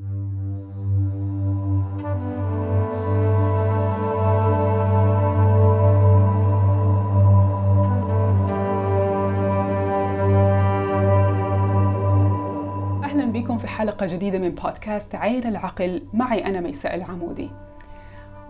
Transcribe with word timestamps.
أهلا 0.00 0.06
بكم 13.24 13.58
في 13.58 13.68
حلقة 13.68 14.06
جديدة 14.06 14.38
من 14.38 14.50
بودكاست 14.50 15.14
عين 15.14 15.46
العقل. 15.46 16.02
معي 16.12 16.44
أنا 16.46 16.60
ميساء 16.60 16.94
العمودي. 16.94 17.50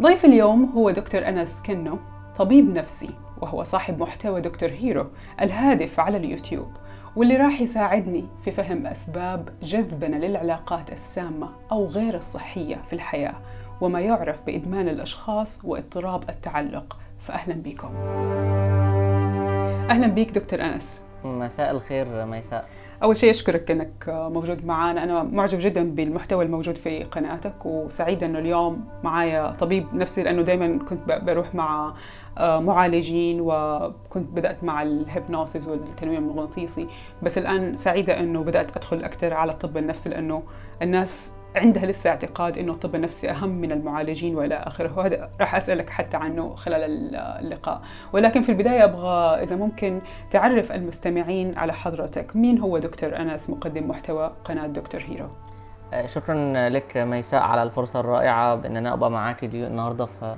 ضيف 0.03 0.25
اليوم 0.25 0.65
هو 0.65 0.91
دكتور 0.91 1.29
أنس 1.29 1.63
كنو 1.67 1.99
طبيب 2.37 2.75
نفسي 2.75 3.11
وهو 3.41 3.63
صاحب 3.63 4.01
محتوى 4.01 4.41
دكتور 4.41 4.69
هيرو 4.71 5.07
الهادف 5.41 6.01
على 6.01 6.17
اليوتيوب. 6.17 6.84
واللي 7.17 7.37
راح 7.37 7.61
يساعدني 7.61 8.25
في 8.45 8.53
فهم 8.53 8.87
أسباب 8.87 9.49
جذبنا 9.63 10.17
للعلاقات 10.17 10.93
السامة 10.93 11.49
أو 11.73 11.87
غير 11.87 12.17
الصحية 12.17 12.77
في 12.87 12.93
الحياة 12.93 13.35
وما 13.81 14.01
يعرف 14.01 14.47
بإدمان 14.47 14.89
الأشخاص 14.89 15.65
واضطراب 15.65 16.31
التعلق. 16.31 16.97
فأهلا 17.19 17.55
بكم. 17.55 17.97
أهلا 19.91 20.07
بيك 20.07 20.31
دكتور 20.31 20.61
أنس. 20.61 21.03
مساء 21.25 21.71
الخير 21.71 22.27
ميساء. 22.27 22.69
أول 23.03 23.17
شيء 23.17 23.31
أشكرك 23.31 23.71
أنك 23.71 24.09
موجود 24.09 24.67
معنا 24.67 25.05
أنا 25.05 25.23
معجب 25.23 25.59
جدا 25.61 25.95
بالمحتوى 25.95 26.45
الموجود 26.45 26.77
في 26.77 27.05
قناتك 27.05 27.67
وسعيدة 27.67 28.27
أنه 28.27 28.39
اليوم 28.39 28.85
معايا 29.05 29.51
طبيب 29.53 29.87
نفسي 29.95 30.23
لأنه 30.23 30.43
دائما 30.43 30.79
كنت 30.79 31.21
بروح 31.23 31.55
مع 31.55 31.95
معالجين 32.41 33.39
وكنت 33.41 34.31
بدأت 34.37 34.65
مع 34.65 34.83
الهيبنوسيس 34.83 35.69
والتنويم 35.69 36.19
المغناطيسي 36.19 36.89
بس 37.23 37.39
الآن 37.39 37.77
سعيدة 37.77 38.21
أنه 38.21 38.41
بدأت 38.43 38.77
أدخل 38.77 39.05
أكثر 39.05 39.35
على 39.35 39.53
الطب 39.53 39.77
النفسي 39.77 40.11
لأنه 40.11 40.43
الناس 40.83 41.33
عندها 41.57 41.87
لسه 41.87 42.11
اعتقاد 42.11 42.59
إنه 42.59 42.73
الطب 42.73 42.95
النفسي 42.95 43.31
أهم 43.31 43.49
من 43.49 43.73
المعالجين 43.73 44.37
وإلى 44.37 44.55
آخره. 44.55 44.99
وهذا 44.99 45.31
راح 45.41 45.55
أسألك 45.55 45.91
حتى 45.91 46.17
عنه 46.17 46.55
خلال 46.55 47.15
اللقاء. 47.17 47.83
ولكن 48.13 48.43
في 48.43 48.49
البداية 48.53 48.85
أبغى 48.85 49.43
إذا 49.43 49.57
ممكن 49.57 50.01
تعرف 50.31 50.73
المستمعين 50.73 51.59
على 51.59 51.73
حضرتك 51.73 52.37
مين 52.37 52.59
هو 52.59 52.79
دكتور 52.79 53.17
أنس 53.17 53.51
مقدم 53.51 53.89
محتوى 53.89 54.33
قناة 54.45 54.67
دكتور 54.67 55.01
هيرو؟ 55.01 55.29
شكرا 56.07 56.69
لك 56.69 56.97
ميساء 56.97 57.43
على 57.43 57.63
الفرصة 57.63 58.01
الرائعة 58.01 58.55
بان 58.55 58.77
أنا 58.77 58.95
أبقى 58.95 59.11
معاك 59.11 59.45
النهارده. 59.45 60.07
في 60.07 60.37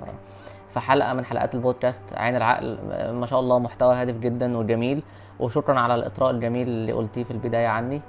في 0.76 0.80
حلقة 0.80 1.12
من 1.12 1.24
حلقات 1.24 1.54
البودكاست. 1.54 2.02
عين 2.16 2.36
العقل 2.36 2.78
ما 3.12 3.26
شاء 3.26 3.40
الله 3.40 3.58
محتوى 3.58 3.94
هادف 3.94 4.16
جدا 4.18 4.58
وجميل. 4.58 5.02
وشكرا 5.40 5.80
على 5.80 5.94
الإطراء 5.94 6.30
الجميل 6.30 6.68
اللي 6.68 6.92
قلتيه 6.92 7.24
في 7.24 7.30
البداية 7.30 7.66
عني. 7.66 8.02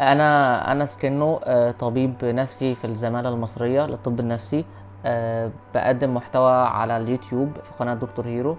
أنا 0.00 0.72
انس 0.72 0.96
كنو 1.02 1.40
طبيب 1.78 2.24
نفسي 2.24 2.74
في 2.74 2.84
الزمالة 2.84 3.28
المصرية 3.28 3.86
للطب 3.86 4.20
النفسي. 4.20 4.64
بقدم 5.74 6.14
محتوى 6.14 6.52
على 6.52 6.96
اليوتيوب 6.96 7.52
في 7.62 7.72
قناة 7.78 7.94
دكتور 7.94 8.26
هيرو. 8.26 8.56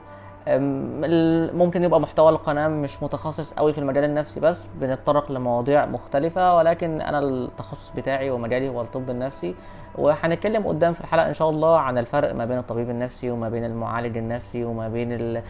ممكن 1.58 1.84
يبقى 1.84 2.00
محتوى 2.02 2.30
القناة 2.30 2.68
مش 2.68 3.04
متخصص 3.04 3.54
قوي 3.54 3.74
في 3.74 3.80
المجال 3.80 4.04
النفسي 4.04 4.40
بس 4.40 4.68
بنتطرق 4.76 5.32
لمواضيع 5.32 5.86
مختلفة 5.86 6.56
ولكن 6.58 7.02
أنا 7.02 7.20
التخصص 7.20 7.92
بتاعي 7.96 8.30
ومجالي 8.32 8.70
هو 8.70 8.82
الطب 8.82 9.10
النفسي 9.10 9.56
وهنتكلم 9.96 10.68
قدام 10.68 10.94
في 10.94 11.02
الحلقة 11.02 11.28
إن 11.28 11.34
شاء 11.34 11.50
الله 11.50 11.78
عن 11.80 11.98
الفرق 11.98 12.34
ما 12.36 12.46
بين 12.46 12.58
الطبيب 12.58 12.90
النفسي 12.90 13.32
وما 13.32 13.50
بين 13.50 13.66
المعالج 13.66 14.18
النفسي 14.18 14.64
وما 14.66 14.88
بين 14.90 15.42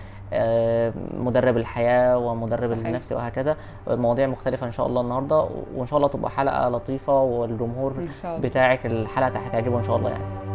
مدرب 1.25 1.57
الحياة 1.57 2.17
ومدرب 2.17 2.69
صحيح. 2.69 2.85
النفسي 2.87 3.15
وهكذا. 3.15 3.55
مواضيع 3.87 4.27
مختلفة 4.27 4.67
إن 4.67 4.71
شاء 4.71 4.87
الله 4.87 5.01
النهارده 5.01 5.47
وإن 5.75 5.87
شاء 5.87 5.97
الله 5.97 6.09
تبقى 6.09 6.31
حلقة 6.31 6.69
لطيفة 6.69 7.21
والجمهور 7.21 7.93
بتاعك 8.39 8.85
الحلقة 8.85 9.39
هتعجبه 9.39 9.77
إن 9.77 9.83
شاء 9.83 9.95
الله 9.97 10.09
يعني. 10.09 10.54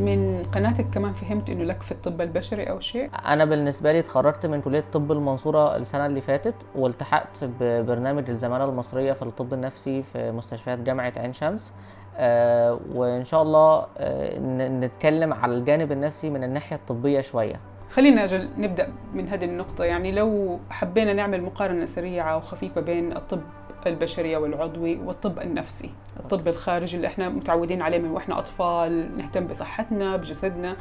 من 0.00 0.42
قناتك 0.54 0.86
كمان 0.90 1.12
فهمت 1.12 1.50
إنه 1.50 1.64
لك 1.64 1.82
في 1.82 1.92
الطب 1.92 2.20
البشري 2.20 2.64
أو 2.70 2.80
شيء؟ 2.80 3.10
أنا 3.26 3.44
بالنسبة 3.44 3.92
لي 3.92 3.98
اتخرجت 3.98 4.46
من 4.46 4.60
كلية 4.60 4.84
طب 4.92 5.12
المنصورة 5.12 5.76
السنة 5.76 6.06
اللي 6.06 6.20
فاتت 6.20 6.54
والتحقت 6.74 7.44
ببرنامج 7.44 8.30
الزمالة 8.30 8.64
المصرية 8.64 9.12
في 9.12 9.22
الطب 9.22 9.54
النفسي 9.54 10.02
في 10.02 10.32
مستشفيات 10.32 10.78
جامعة 10.78 11.12
عين 11.16 11.32
شمس. 11.32 11.72
آه 12.16 12.80
وإن 12.94 13.24
شاء 13.24 13.42
الله 13.42 13.86
آه 13.98 14.38
نتكلم 14.68 15.32
على 15.32 15.54
الجانب 15.54 15.92
النفسي 15.92 16.30
من 16.30 16.44
الناحية 16.44 16.76
الطبية 16.76 17.20
شوية. 17.20 17.60
خلينا 17.90 18.24
أجل 18.24 18.50
نبدأ 18.58 18.92
من 19.14 19.28
هذه 19.28 19.44
النقطة. 19.44 19.84
يعني 19.84 20.12
لو 20.12 20.60
حبينا 20.70 21.12
نعمل 21.12 21.42
مقارنة 21.42 21.86
سريعة 21.86 22.36
وخفيفة 22.36 22.80
بين 22.80 23.16
الطب 23.16 23.42
البشري 23.86 24.36
والعضوي 24.36 24.96
والطب 24.96 25.38
النفسي 25.38 25.90
الطب 26.20 26.48
الخارجي 26.48 26.96
اللي 26.96 27.06
إحنا 27.06 27.28
متعودين 27.28 27.82
عليه 27.82 27.98
من 27.98 28.10
وإحنا 28.10 28.38
أطفال 28.38 29.18
نهتم 29.18 29.46
بصحتنا 29.46 30.16
بجسدنا 30.16 30.76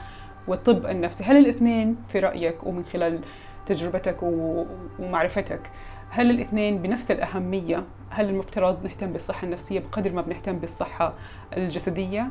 والطب 0.47 0.85
النفسي 0.85 1.23
هل 1.23 1.37
الاثنين 1.37 1.95
في 2.07 2.19
رأيك 2.19 2.63
ومن 2.63 2.83
خلال 2.85 3.19
تجربتك 3.65 4.17
ومعرفتك 4.99 5.61
هل 6.09 6.29
الاثنين 6.29 6.81
بنفس 6.81 7.11
الأهمية؟ 7.11 7.83
هل 8.09 8.29
المفترض 8.29 8.83
نهتم 8.83 9.11
بالصحة 9.13 9.45
النفسية 9.45 9.79
بقدر 9.79 10.13
ما 10.13 10.21
بنهتم 10.21 10.57
بالصحة 10.57 11.13
الجسدية؟ 11.57 12.27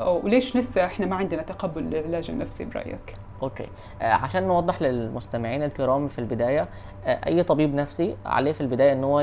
وليش 0.00 0.56
لسه 0.56 0.86
إحنا 0.86 1.06
ما 1.06 1.16
عندنا 1.16 1.42
تقبل 1.42 1.82
للعلاج 1.82 2.30
النفسي 2.30 2.64
برأيك؟ 2.64 3.14
أوكي. 3.42 3.66
آه 4.02 4.12
عشان 4.12 4.42
نوضح 4.48 4.82
للمستمعين 4.82 5.62
الكرام 5.62 6.08
في 6.08 6.18
البداية 6.18 6.68
آه 7.06 7.20
أي 7.26 7.42
طبيب 7.42 7.74
نفسي 7.74 8.16
عليه 8.26 8.52
في 8.52 8.60
البداية 8.60 8.92
إن 8.92 9.04
هو 9.04 9.20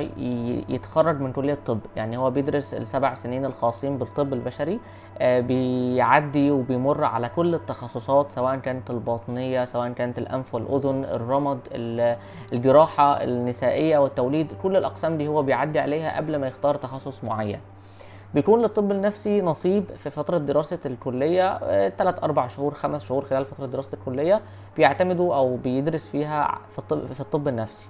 يتخرج 0.70 1.20
من 1.22 1.32
كلية 1.32 1.54
الطب 1.54 1.80
يعني 1.96 2.18
هو 2.18 2.32
بيدرس 2.32 2.74
السبع 2.74 3.14
سنين 3.14 3.46
الخاصين 3.46 3.98
بالطب 3.98 4.34
البشري 4.34 4.80
آه 5.20 5.40
بيعدي 5.40 6.52
وبيمر 6.52 7.04
على 7.04 7.30
كل 7.30 7.56
التخصصات 7.56 8.32
سواء 8.32 8.56
كانت 8.56 8.90
الباطنية 8.90 9.66
سواء 9.66 9.90
كانت 9.92 10.18
الأنف 10.18 10.56
والأذن 10.56 11.04
الرمد 11.06 11.60
الجراحة 12.54 13.24
النسائية 13.24 13.98
والتوليد. 13.98 14.54
كل 14.64 14.78
الأقسام 14.78 15.18
دي 15.18 15.28
هو 15.28 15.44
بيعدي 15.44 15.80
عليها 15.80 16.18
قبل 16.18 16.36
ما 16.36 16.48
يختار 16.48 16.76
تخصص 16.76 17.24
معين. 17.24 17.60
بيكون 18.34 18.62
للطب 18.62 18.92
النفسي 18.92 19.42
نصيب 19.42 19.86
في 19.96 20.10
فترة 20.10 20.38
دراسة 20.38 20.80
الكلية 20.86 21.58
3 21.90 22.24
4 22.24 22.48
شهور 22.48 22.74
5 22.74 23.06
شهور 23.06 23.26
خلال 23.26 23.46
فترة 23.46 23.66
دراسة 23.66 23.96
الكلية 23.98 24.42
بيعتمدوا 24.78 25.36
أو 25.36 25.58
بيدرس 25.58 26.10
فيها 26.10 26.60
في 26.72 26.80
الطب, 26.80 27.12
في 27.14 27.20
الطب 27.20 27.48
النفسي. 27.48 27.86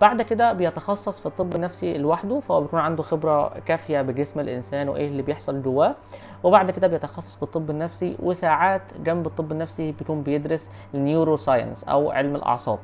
بعد 0.00 0.22
كده 0.22 0.52
بيتخصص 0.52 1.20
في 1.20 1.26
الطب 1.26 1.54
النفسي 1.54 1.98
لوحده 1.98 2.40
فهو 2.40 2.60
بيكون 2.60 2.80
عنده 2.80 3.02
خبرة 3.02 3.48
كافية 3.58 4.02
بجسم 4.02 4.40
الإنسان 4.40 4.88
وإيه 4.88 5.08
اللي 5.08 5.22
بيحصل 5.22 5.62
جواه. 5.62 5.94
وبعد 6.42 6.70
كده 6.70 6.86
بيتخصص 6.86 7.40
بالطب 7.40 7.70
النفسي 7.70 8.16
وساعات 8.22 8.82
جنب 9.04 9.26
الطب 9.26 9.52
النفسي 9.52 9.92
بيكون 9.92 10.22
بيدرس 10.22 10.70
ال 10.94 11.36
neuroscience 11.36 11.84
أو 11.84 12.10
علم 12.10 12.36
الأعصاب. 12.36 12.78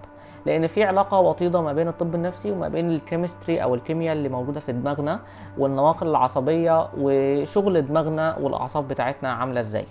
لأن 0.47 0.66
في 0.66 0.84
علاقة 0.84 1.19
وطيدة 1.19 1.60
ما 1.60 1.72
بين 1.72 1.88
الطب 1.88 2.15
النفسي 2.15 2.50
وما 2.53 2.69
بين 2.69 2.91
ال 2.91 2.98
chemistry 2.98 3.62
أو 3.62 3.75
الكيمياء 3.75 4.12
اللي 4.16 4.28
موجودة 4.28 4.60
في 4.60 4.72
دماغنا 4.72 5.21
والنواقل 5.59 6.06
العصبية 6.06 6.88
وشغل 6.99 7.87
دماغنا 7.87 8.37
والأعصاب 8.38 8.88
بتاعتنا 8.88 9.32
عاملة 9.32 9.60
إزاي. 9.60 9.84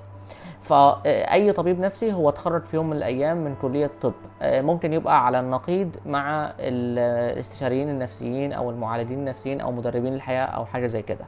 فأي 0.62 1.52
طبيب 1.52 1.80
نفسي 1.80 2.14
هو 2.14 2.30
اتخرج 2.30 2.64
في 2.66 2.76
يوم 2.76 2.90
من 2.90 2.98
الأيام 2.98 3.38
من 3.38 3.56
كلية 3.62 3.86
الطب 3.86 4.14
ممكن 4.44 4.94
يبقى 4.94 5.26
على 5.26 5.40
النقيض 5.40 5.96
مع 6.06 6.54
الاستشاريين 6.60 7.90
النفسيين 7.90 8.54
أو 8.54 8.70
المعالجين 8.70 9.20
النفسيين 9.20 9.62
أو 9.62 9.72
مدربين 9.72 10.14
الحياة 10.14 10.46
أو 10.46 10.66
حاجة 10.66 10.88
زي 10.88 11.02
كده. 11.02 11.26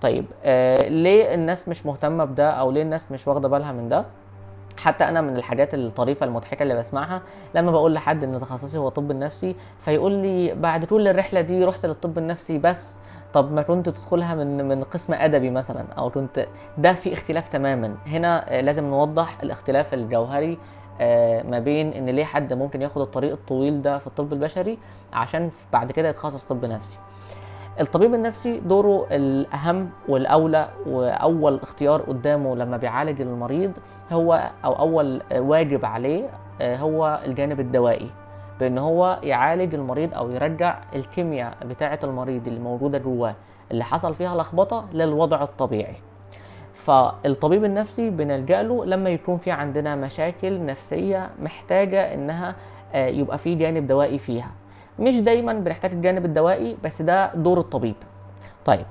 طيب 0.00 0.24
ليه 0.88 1.34
الناس 1.34 1.68
مش 1.68 1.86
مهتمة 1.86 2.24
بده 2.24 2.50
أو 2.50 2.70
ليه 2.70 2.82
الناس 2.82 3.12
مش 3.12 3.28
واخدة 3.28 3.48
بالها 3.48 3.72
من 3.72 3.88
ده؟ 3.88 4.04
حتى 4.76 5.04
أنا 5.04 5.20
من 5.20 5.36
الحاجات 5.36 5.74
الطريفة 5.74 6.26
المضحكة 6.26 6.62
اللي 6.62 6.74
بسمعها 6.74 7.22
لما 7.54 7.70
بقول 7.70 7.94
لحد 7.94 8.24
إن 8.24 8.40
تخصصي 8.40 8.78
هو 8.78 8.88
طب 8.88 9.10
النفسي 9.10 9.56
فيقول 9.80 10.12
لي 10.12 10.54
بعد 10.54 10.84
كل 10.84 11.08
الرحلة 11.08 11.40
دي 11.40 11.64
رحت 11.64 11.86
للطب 11.86 12.18
النفسي 12.18 12.58
بس 12.58 12.96
طب 13.32 13.52
ما 13.52 13.62
كنت 13.62 13.88
تدخلها 13.88 14.34
من 14.34 14.68
من 14.68 14.82
قسم 14.82 15.12
أدبي 15.14 15.50
مثلا 15.50 15.92
أو 15.92 16.10
كنت 16.10 16.46
ده 16.78 16.92
في 16.92 17.12
اختلاف 17.12 17.48
تماما. 17.48 17.94
هنا 18.06 18.60
لازم 18.62 18.84
نوضح 18.84 19.38
الاختلاف 19.42 19.94
الجوهري 19.94 20.58
ما 21.50 21.58
بين 21.64 21.92
إن 21.92 22.06
ليه 22.06 22.24
حد 22.24 22.52
ممكن 22.52 22.82
ياخد 22.82 23.00
الطريق 23.00 23.32
الطويل 23.32 23.82
ده 23.82 23.98
في 23.98 24.06
الطب 24.06 24.32
البشري 24.32 24.78
عشان 25.12 25.50
بعد 25.72 25.92
كده 25.92 26.08
يتخصص 26.08 26.44
طب 26.44 26.64
نفسي. 26.64 26.96
الطبيب 27.82 28.14
النفسي 28.14 28.60
دوره 28.60 29.06
الأهم 29.10 29.90
والأولى 30.08 30.68
وأول 30.86 31.54
اختيار 31.62 32.02
قدامه 32.02 32.56
لما 32.56 32.76
بيعالج 32.76 33.20
المريض 33.20 33.72
هو 34.12 34.50
أو 34.64 34.72
أول 34.72 35.22
واجب 35.34 35.84
عليه 35.84 36.28
هو 36.62 37.20
الجانب 37.26 37.60
الدوائي. 37.60 38.10
بأن 38.60 38.78
هو 38.78 39.18
يعالج 39.22 39.74
المريض 39.74 40.14
أو 40.14 40.30
يرجع 40.30 40.78
الكيمياء 40.94 41.54
بتاعة 41.64 41.98
المريض 42.04 42.48
اللي 42.48 42.60
موجودة 42.60 42.98
جواه 42.98 43.34
اللي 43.70 43.84
حصل 43.84 44.14
فيها 44.14 44.36
لخبطة 44.36 44.86
للوضع 44.92 45.42
الطبيعي. 45.42 45.96
فالطبيب 46.74 47.64
النفسي 47.64 48.10
بنلجأ 48.10 48.62
له 48.62 48.84
لما 48.84 49.10
يكون 49.10 49.36
في 49.36 49.50
عندنا 49.50 49.96
مشاكل 49.96 50.66
نفسية 50.66 51.30
محتاجة 51.42 52.14
إنها 52.14 52.54
آه، 52.94 53.06
يبقى 53.06 53.38
في 53.38 53.54
جانب 53.54 53.86
دوائي 53.86 54.18
فيها. 54.18 54.50
مش 54.98 55.20
دايما 55.20 55.52
بنحتاج 55.52 55.92
الجانب 55.92 56.24
الدوائي 56.24 56.76
بس 56.84 57.02
ده 57.02 57.34
دور 57.34 57.58
الطبيب. 57.58 57.94
طيب 58.64 58.86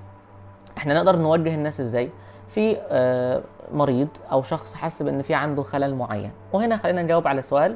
إحنا 0.77 0.93
نقدر 0.93 1.15
نوجه 1.15 1.55
الناس 1.55 1.79
إزاي؟ 1.79 2.09
في 2.49 2.77
آه، 2.89 3.41
مريض 3.73 4.07
أو 4.31 4.41
شخص 4.41 4.73
حس 4.73 5.01
بإن 5.03 5.21
في 5.21 5.33
عنده 5.33 5.63
خلل 5.63 5.95
معين 5.95 6.31
وهنا 6.53 6.77
خلينا 6.77 7.01
نجاوب 7.03 7.27
على 7.27 7.41
سؤال 7.41 7.75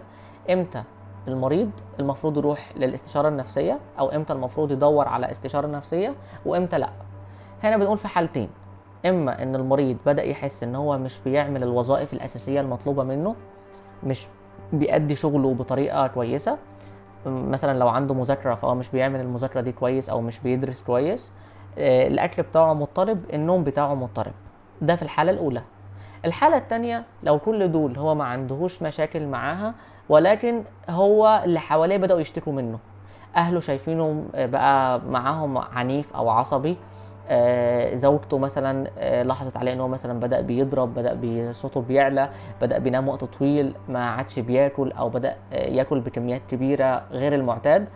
إمتى 0.50 0.84
المريض 1.28 1.72
المفروض 2.00 2.38
يروح 2.38 2.74
للاستشارة 2.78 3.28
النفسية 3.28 3.80
أو 4.00 4.10
إمتى 4.10 4.34
المفروض 4.34 4.72
يدور 4.72 5.08
على 5.08 5.32
استشارة 5.32 5.68
نفسية 5.68 6.16
وإمتى 6.46 6.78
لأ؟ 6.78 6.90
هنا 7.64 7.78
بنقول 7.78 7.98
في 7.98 8.08
حالتين 8.08 8.50
إما 9.06 9.44
إن 9.44 9.56
المريض 9.56 9.98
بدأ 10.06 10.24
يحس 10.24 10.64
إن 10.64 10.76
هو 10.76 10.98
مش 10.98 11.20
بيعمل 11.26 11.64
الوظائف 11.64 12.14
الأساسية 12.14 12.62
المطلوبة 12.62 13.04
منه 13.04 13.36
مش 14.04 14.28
بيأدي 14.74 15.16
شغله 15.16 15.54
بطريقة 15.54 16.08
كويسة 16.08 16.58
مثلا 17.26 17.78
لو 17.78 17.88
عنده 17.88 18.14
مذاكرة 18.14 18.56
فهو 18.56 18.76
مش 18.76 18.90
بيعمل 18.90 19.20
المذاكرة 19.20 19.62
دي 19.62 19.72
كويس 19.72 20.10
أو 20.10 20.22
مش 20.22 20.40
بيدرس 20.40 20.84
كويس 20.84 21.32
آه، 21.78 22.08
الأكل 22.08 22.44
بتاعه 22.44 22.74
مضطرب 22.74 23.20
النوم 23.34 23.64
بتاعه 23.64 23.94
مضطرب. 23.96 24.34
ده 24.82 24.96
في 24.96 25.02
الحالة 25.02 25.32
الأولى. 25.32 25.62
الحالة 26.26 26.58
الثانية 26.58 27.04
لو 27.24 27.40
كل 27.40 27.72
دول 27.72 27.98
هو 27.98 28.16
ما 28.16 28.24
عندهوش 28.24 28.82
مشاكل 28.82 29.26
معاها 29.28 29.74
ولكن 30.10 30.64
هو 30.90 31.42
اللي 31.46 31.60
حواليه 31.60 31.98
بدأوا 31.98 32.20
يشتكوا 32.20 32.54
منه. 32.54 32.80
أهله 33.36 33.60
شايفينه 33.60 34.26
بقى 34.36 35.02
معاهم 35.02 35.58
عنيف 35.58 36.16
أو 36.16 36.30
عصبي 36.30 36.72
آه، 36.72 36.76
زوجته 37.96 38.38
مثلا 38.38 38.88
آه، 38.98 39.24
لاحظت 39.24 39.58
عليه 39.58 39.74
إن 39.74 39.80
هو 39.80 39.88
مثلا 39.88 40.20
بدأ 40.20 40.42
بيضرب 40.42 40.94
بدأ 40.94 41.52
صوته 41.52 41.82
بيعلى 41.82 42.30
بدأ 42.62 42.78
بينام 42.78 43.08
وقت 43.08 43.24
طويل 43.24 43.74
ما 43.90 44.06
عادش 44.06 44.40
بياكل 44.40 44.92
أو 44.92 45.10
بدأ 45.10 45.36
آه، 45.54 45.68
ياكل 45.68 46.00
بكميات 46.00 46.42
كبيرة 46.52 47.04
غير 47.12 47.36
المعتاد. 47.36 47.88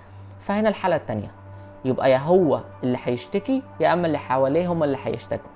فهنا 0.42 0.70
الحالة 0.70 0.96
الثانية 0.96 1.32
يبقى 1.86 2.12
يا 2.12 2.18
هو 2.18 2.62
اللي 2.84 2.98
هيشتكي 3.04 3.64
يا 3.80 3.94
أما 3.94 4.08
اللي 4.08 4.18
حواليه 4.18 4.68
هم 4.72 4.84
اللي 4.84 4.98
هيشتكوا. 5.04 5.50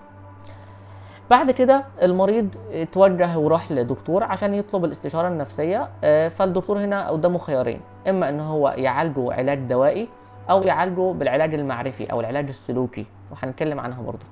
بعد 1.29 1.51
كده 1.51 1.83
المريض 2.01 2.55
اتوجه 2.71 3.37
وراح 3.37 3.71
لدكتور 3.71 4.23
عشان 4.23 4.53
يطلب 4.53 4.85
الاستشارة 4.85 5.27
النفسية 5.27 5.89
آه، 6.03 6.27
فالدكتور 6.27 6.79
هنا 6.79 7.09
قدامه 7.09 7.37
خيارين. 7.37 7.81
إما 8.09 8.29
إن 8.29 8.39
هو 8.39 8.73
يعالجه 8.77 9.33
علاج 9.33 9.59
دوائي 9.59 10.07
أو 10.49 10.61
يعالجه 10.61 11.11
بالعلاج 11.13 11.53
المعرفي 11.53 12.11
أو 12.11 12.19
العلاج 12.19 12.47
السلوكي 12.47 13.05
وهنتكلم 13.31 13.79
عنها 13.79 14.01
برضه. 14.01 14.25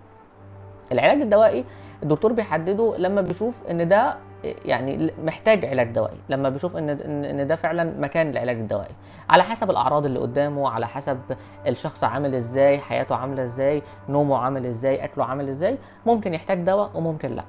العلاج 0.91 1.21
الدوائي 1.21 1.65
الدكتور 2.03 2.33
بيحدده 2.33 2.93
لما 2.97 3.21
بيشوف 3.21 3.63
إن 3.69 3.87
ده 3.87 4.17
يعني 4.43 5.11
محتاج 5.23 5.65
علاج 5.65 5.91
دوائي 5.91 6.17
لما 6.29 6.49
بيشوف 6.49 6.77
إن 6.77 6.89
إن 7.25 7.47
ده 7.47 7.55
فعلا 7.55 7.93
مكان 7.99 8.29
العلاج 8.29 8.55
الدوائي. 8.57 8.91
على 9.29 9.43
حسب 9.43 9.69
الأعراض 9.71 10.05
اللي 10.05 10.19
قدامه 10.19 10.69
على 10.69 10.87
حسب 10.87 11.19
الشخص 11.67 12.03
عامل 12.03 12.35
إزاي 12.35 12.79
حياته 12.79 13.15
عاملة 13.15 13.43
إزاي 13.43 13.81
نومه 14.09 14.37
عامل 14.37 14.65
إزاي 14.65 15.03
أكله 15.03 15.25
عامل 15.25 15.49
إزاي 15.49 15.77
ممكن 16.05 16.33
يحتاج 16.33 16.57
دواء 16.63 16.91
وممكن 16.95 17.31
لأ. 17.35 17.43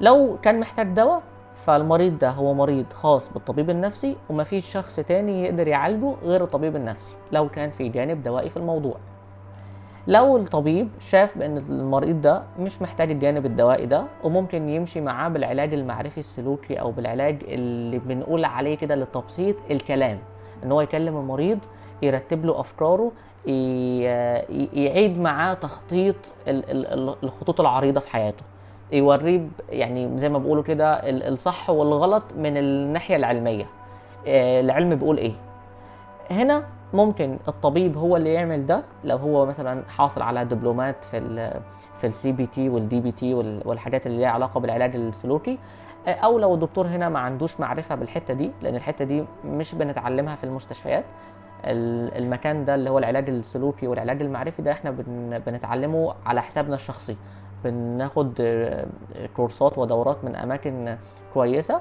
لو 0.00 0.38
كان 0.42 0.60
محتاج 0.60 0.86
دواء 0.86 1.22
فالمريض 1.72 2.18
ده 2.18 2.30
هو 2.30 2.54
مريض 2.54 2.92
خاص 2.92 3.32
بالطبيب 3.32 3.70
النفسي 3.70 4.16
ومفيش 4.30 4.72
شخص 4.72 4.96
تاني 4.96 5.44
يقدر 5.44 5.68
يعالجه 5.68 6.14
غير 6.22 6.44
الطبيب 6.44 6.76
النفسي 6.76 7.12
لو 7.32 7.48
كان 7.48 7.70
في 7.70 7.88
جانب 7.88 8.22
دوائي 8.22 8.50
في 8.50 8.56
الموضوع. 8.56 8.96
لو 10.06 10.36
الطبيب 10.36 10.88
شاف 11.00 11.38
بأن 11.38 11.56
المريض 11.58 12.20
ده 12.20 12.42
مش 12.58 12.82
محتاج 12.82 13.10
الجانب 13.10 13.46
الدوائي 13.46 13.86
ده 13.86 14.04
وممكن 14.24 14.68
يمشي 14.68 15.00
معاه 15.00 15.28
بالعلاج 15.28 15.74
المعرفي 15.74 16.18
السلوكي 16.18 16.74
أو 16.80 16.90
بالعلاج 16.90 17.38
اللي 17.48 17.98
بنقول 17.98 18.44
عليه 18.44 18.76
كده 18.76 18.94
للتبسيط 18.94 19.56
الكلام. 19.70 20.18
إن 20.64 20.72
هو 20.72 20.80
يكلم 20.80 21.16
المريض 21.16 21.58
يرتب 22.02 22.44
له 22.44 22.60
أفكاره 22.60 23.12
يعيد 24.72 25.18
معاه 25.18 25.54
تخطيط 25.54 26.16
ال- 26.48 26.70
ال- 26.70 26.86
ال- 26.86 27.16
الخطوط 27.22 27.60
العريضة 27.60 28.00
في 28.00 28.08
حياته. 28.10 28.44
يوريه 28.92 29.46
يعني 29.68 30.18
زي 30.18 30.28
ما 30.28 30.38
بيقولوا 30.38 30.62
كده 30.62 30.94
ال- 30.94 31.22
الصح 31.32 31.70
والغلط 31.70 32.22
من 32.36 32.56
الناحية 32.56 33.16
العلمية. 33.16 33.64
آه، 34.26 34.60
العلم 34.60 34.94
بيقول 34.94 35.16
إيه؟ 35.18 35.32
هنا 36.30 36.64
ممكن 36.94 37.38
الطبيب 37.48 37.96
هو 37.96 38.16
اللي 38.16 38.32
يعمل 38.34 38.66
ده 38.66 38.82
لو 39.04 39.16
هو 39.16 39.46
مثلا 39.46 39.82
حاصل 39.88 40.22
على 40.22 40.44
دبلومات 40.44 41.04
في 41.04 41.18
ال 41.18 41.60
في 41.98 42.06
ال 42.06 42.32
CBT 42.32 42.68
وال 42.68 43.00
DBT 43.00 43.34
والحاجات 43.34 44.06
اللي 44.06 44.18
ليها 44.18 44.28
علاقة 44.28 44.60
بالعلاج 44.60 44.96
السلوكي 44.96 45.58
آه، 46.06 46.10
أو 46.14 46.38
لو 46.38 46.54
الدكتور 46.54 46.86
هنا 46.86 47.08
ما 47.08 47.18
عندوش 47.18 47.60
معرفة 47.60 47.94
بالحتة 47.94 48.34
دي 48.34 48.50
لأن 48.62 48.76
الحتة 48.76 49.04
دي 49.04 49.24
مش 49.44 49.74
بنتعلمها 49.74 50.36
في 50.36 50.44
المستشفيات. 50.44 51.04
ال- 51.64 52.16
المكان 52.24 52.64
ده 52.64 52.74
اللي 52.74 52.90
هو 52.90 52.98
العلاج 52.98 53.28
السلوكي 53.28 53.86
والعلاج 53.86 54.22
المعرفي 54.22 54.62
ده 54.62 54.72
إحنا 54.72 54.90
بن 54.90 55.38
بنتعلمه 55.46 56.14
على 56.26 56.42
حسابنا 56.42 56.74
الشخصي. 56.74 57.16
بناخد 57.64 58.32
كورسات 59.36 59.78
ودورات 59.78 60.24
من 60.24 60.36
أماكن 60.36 60.96
كويسة. 61.34 61.80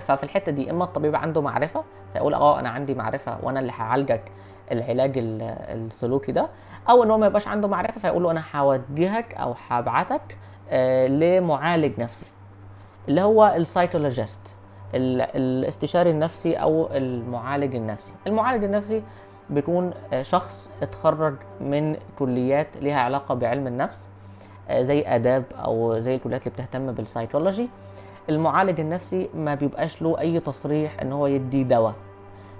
ففي 0.00 0.22
الحتة 0.24 0.52
دي 0.52 0.70
إما 0.70 0.84
الطبيب 0.84 1.16
عنده 1.16 1.40
معرفة 1.42 1.84
فيقول 2.12 2.34
آه 2.34 2.60
أنا 2.60 2.68
عندي 2.68 2.94
معرفة 2.94 3.38
وأنا 3.42 3.60
اللي 3.60 3.72
هعالجك 3.72 4.22
العلاج 4.72 5.18
ال- 5.18 5.42
السلوكي 5.42 6.32
ده 6.32 6.48
أو 6.90 7.02
إن 7.02 7.10
هو 7.10 7.18
ما 7.18 7.26
يبقاش 7.26 7.48
عنده 7.48 7.68
معرفة 7.68 8.00
فيقول 8.00 8.22
له 8.22 8.30
أنا 8.30 8.42
هوجهك 8.54 9.34
أو 9.34 9.54
هبعتك 9.68 10.36
آه، 10.70 11.06
لمعالج 11.06 12.00
نفسي 12.00 12.26
اللي 13.08 13.20
هو 13.20 13.54
ال 13.56 13.62
psychologist 13.62 14.40
ال- 14.94 15.22
الاستشاري 15.36 16.10
النفسي 16.10 16.54
أو 16.54 16.88
المعالج 16.92 17.74
النفسي. 17.74 18.12
المعالج 18.26 18.64
النفسي 18.64 19.02
بيكون 19.50 19.90
آه، 20.12 20.22
شخص 20.22 20.70
اتخرج 20.82 21.34
من 21.60 21.96
كليات 22.18 22.76
ليها 22.76 23.00
علاقة 23.00 23.34
بعلم 23.34 23.66
النفس 23.66 24.08
زي 24.80 25.02
آداب 25.06 25.44
أو 25.54 25.98
زي 25.98 26.14
الكليات 26.14 26.40
اللي 26.46 26.54
بتهتم 26.54 26.92
بالسايكولوجي 26.92 27.68
المعالج 28.28 28.80
النفسي 28.80 29.28
ما 29.34 29.54
بيبقاش 29.54 30.02
له 30.02 30.20
أي 30.20 30.40
تصريح 30.40 31.00
إن 31.02 31.12
هو 31.12 31.26
يدي 31.26 31.64
دواء. 31.64 31.94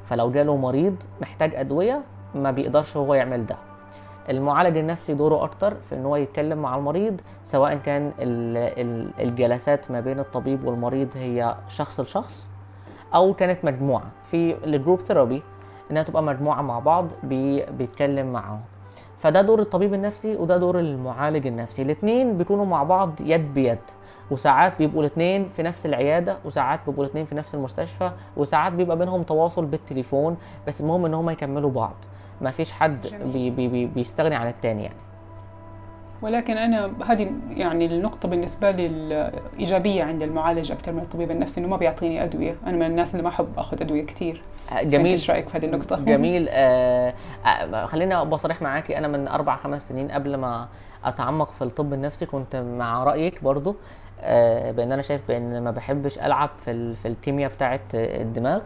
فلو 0.05 0.31
جاله 0.31 0.57
مريض 0.57 0.97
محتاج 1.21 1.55
أدوية 1.55 2.03
ما 2.35 2.51
بيقدرش 2.51 2.97
هو 2.97 3.15
يعمل 3.15 3.47
ده. 3.47 3.57
المعالج 4.31 4.77
النفسي 4.77 5.15
دوره 5.15 5.45
أكتر 5.45 5.75
في 5.75 5.95
إن 5.95 6.05
هو 6.07 6.17
يتكلم 6.17 6.59
مع 6.59 6.77
المريض 6.77 7.21
سواء 7.45 7.75
كان 7.77 8.07
ال- 8.19 8.57
ال- 8.81 9.11
الجلسات 9.29 9.91
ما 9.91 10.01
بين 10.01 10.21
الطبيب 10.21 10.65
والمريض 10.65 11.09
هي 11.15 11.57
شخص 11.69 12.01
لشخص 12.01 12.47
أو 13.15 13.35
كانت 13.35 13.65
مجموعة. 13.65 14.05
في 14.25 14.65
ال 14.65 14.71
group 14.71 15.01
therapy 15.01 15.43
إنها 15.91 16.03
تبقى 16.03 16.23
مجموعة 16.23 16.63
مع 16.63 16.79
بعض 16.79 17.07
بي 17.23 17.67
بيتكلم 17.67 18.33
معاهم. 18.33 18.61
فده 19.21 19.43
دور 19.43 19.61
الطبيب 19.61 19.95
النفسي 19.95 20.37
وده 20.37 20.57
دور 20.57 20.81
المعالج 20.81 21.47
النفسي. 21.47 21.83
الاثنين 21.83 22.39
بيكونوا 22.39 22.65
مع 22.67 22.83
بعض 22.83 23.11
يد 23.21 23.55
بيد 23.55 23.79
وساعات 24.31 24.73
بيبقوا 24.79 25.01
الاثنين 25.01 25.49
في 25.49 25.63
نفس 25.63 25.87
العيادة 25.87 26.39
وساعات 26.45 26.81
بيبقوا 26.87 27.05
الاثنين 27.05 27.25
في 27.25 27.35
نفس 27.35 27.55
المستشفى 27.55 28.11
وساعات 28.37 28.73
بيبقى 28.73 28.99
بينهم 28.99 29.23
تواصل 29.23 29.65
بالتليفون 29.65 30.37
بس 30.67 30.81
المهم 30.81 31.07
إن 31.07 31.15
هم 31.15 31.31
يكملوا 31.31 31.71
بعض. 31.71 31.95
ما 32.41 32.51
فيش 32.51 32.73
حد. 32.73 33.07
بي 33.33 33.51
بي 33.51 33.69
بي 33.69 33.87
بيستغني 33.87 34.35
عن 34.35 34.49
التاني 34.49 34.83
يعني. 34.83 34.97
ولكن 36.23 36.59
أنا 36.59 36.91
هذه 37.07 37.31
يعني 37.51 37.87
النقطة 37.87 38.29
بالنسبة 38.29 38.71
لي 38.71 38.87
الإيجابية 38.87 40.05
عند 40.05 40.23
المعالج 40.23 40.73
أكثر 40.73 40.93
من 40.93 41.01
الطبيب 41.01 41.31
النفسي 41.31 41.61
إنه 41.61 41.69
ما 41.69 41.77
بيعطيني 41.77 42.25
أدوية. 42.25 42.57
أنا 42.67 42.77
من 42.77 42.87
الناس 42.87 43.15
اللي 43.15 43.23
ما 43.23 43.29
أحب 43.29 43.49
أخذ 43.59 43.83
أدوية 43.83 44.07
كثير 44.07 44.43
جميل. 44.83 45.13
إيش 45.13 45.31
رأيك 45.31 45.49
في 45.49 45.59
هذه 45.59 45.65
النقطة؟ 45.65 45.97
جميل. 45.97 46.47
آه 46.51 47.15
آه 47.47 47.87
خلينا 47.87 48.23
ابقى 48.23 48.39
صريح 48.39 48.63
معاكي. 48.63 48.99
أنا 48.99 49.09
من 49.09 49.29
أربع 49.29 49.57
خمس 49.57 49.89
سنين 49.89 50.11
قبل 50.11 50.35
ما 50.37 50.69
أتعمق 51.05 51.51
في 51.51 51.65
الطب 51.65 51.93
النفسي 51.93 52.27
كنت 52.27 52.57
مع 52.57 53.05
رأيك 53.05 53.45
برضو 53.45 53.77
آه 54.21 54.71
بأن 54.71 54.93
أنا 54.93 55.03
شايف 55.03 55.21
بأن 55.29 55.63
ما 55.65 55.71
بحبش 55.71 56.19
ألعب 56.19 56.51
في 56.65 56.71
ال- 56.71 56.97
في 56.97 57.09
الكيمياء 57.09 57.51
بتاعه 57.51 57.81
الدماغ. 57.95 58.61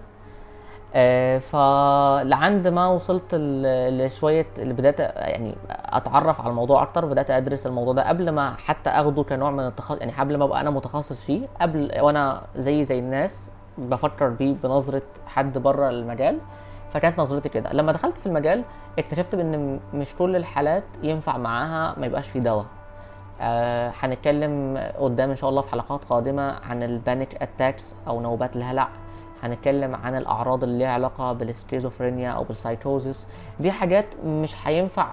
آه 0.97 1.39
فلعند 1.39 2.69
ما 2.69 2.87
وصلت 2.87 3.35
لشوية 3.35 4.47
اللي 4.59 4.75
بدأت 4.75 5.01
يعني 5.01 5.55
أتعرف 5.71 6.41
على 6.41 6.51
الموضوع 6.51 6.83
أكتر 6.83 7.05
بدأت 7.07 7.31
أدرس 7.31 7.67
الموضوع 7.67 7.93
ده 7.95 8.09
قبل 8.09 8.31
ما 8.31 8.55
حتى 8.59 8.91
أخده 8.91 9.23
كنوع 9.23 9.51
من 9.51 9.67
التخصص 9.67 9.99
يعني 10.01 10.13
قبل 10.13 10.37
ما 10.37 10.45
أبقى 10.45 10.61
أنا 10.61 10.71
متخصص 10.71 11.21
فيه 11.25 11.47
قبل 11.61 11.91
وأنا 12.01 12.43
زي 12.57 12.85
زي 12.85 12.99
الناس 12.99 13.49
بفكر 13.79 14.29
بيه 14.29 14.55
بنظرة 14.63 15.03
حد 15.27 15.59
بره 15.59 15.91
المجال 15.91 16.39
فكانت 16.91 17.19
نظرتي 17.19 17.49
كده. 17.49 17.73
لما 17.73 17.93
دخلت 17.93 18.19
في 18.19 18.27
المجال 18.27 18.65
اكتشفت 18.99 19.35
ان 19.35 19.81
مش 19.95 20.15
كل 20.15 20.37
الحالات 20.37 20.85
ينفع 21.03 21.37
معاها 21.37 21.95
ما 21.99 22.07
يبقاش 22.07 22.29
في 22.29 22.41
دواء. 22.41 22.67
آه، 23.41 23.93
هنتكلم 24.01 24.79
قدام 24.99 25.31
إن 25.31 25.37
شاء 25.37 25.51
الله 25.51 25.63
في 25.63 25.71
حلقات 25.71 26.05
قادمة 26.05 26.53
عن 26.53 26.83
ال 26.83 26.93
panic 26.93 27.43
attacks 27.43 27.95
أو 28.09 28.21
نوبات 28.21 28.57
الهلع. 28.57 28.89
هنتكلم 29.43 29.95
عن 29.95 30.17
الأعراض 30.17 30.63
اللي 30.65 30.79
ليها 30.79 30.89
علاقة 30.89 31.33
بالسكيزوفرينيا 31.33 32.31
أو 32.31 32.45
بالسايكوزس 32.45 33.27
دي 33.61 33.73
حاجات 33.73 34.07
مش 34.25 34.55
هينفع 34.67 35.09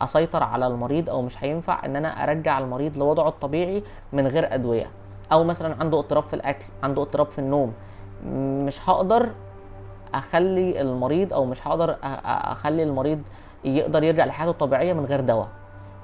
أسيطر 0.00 0.42
على 0.42 0.66
المريض 0.66 1.10
أو 1.10 1.22
مش 1.22 1.44
هينفع 1.44 1.84
إن 1.84 1.96
أنا 1.96 2.08
أرجع 2.24 2.58
المريض 2.58 2.96
لوضعه 2.96 3.28
الطبيعي 3.28 3.82
من 4.12 4.26
غير 4.26 4.54
أدوية. 4.54 4.86
أو 5.32 5.44
مثلا 5.44 5.76
عنده 5.80 5.98
اضطراب 5.98 6.24
في 6.24 6.34
الأكل 6.34 6.64
عنده 6.82 7.02
اضطراب 7.02 7.26
في 7.26 7.38
النوم 7.38 7.72
مش 8.66 8.90
هقدر 8.90 9.28
أخلي 10.14 10.80
المريض 10.80 11.32
أو 11.32 11.44
مش 11.44 11.66
هقدر 11.66 11.96
أخلي 12.02 12.82
المريض 12.82 13.22
يقدر 13.64 14.02
يرجع 14.02 14.24
لحياته 14.24 14.50
الطبيعية 14.50 14.92
من 14.92 15.04
غير 15.04 15.20
دواء 15.20 15.48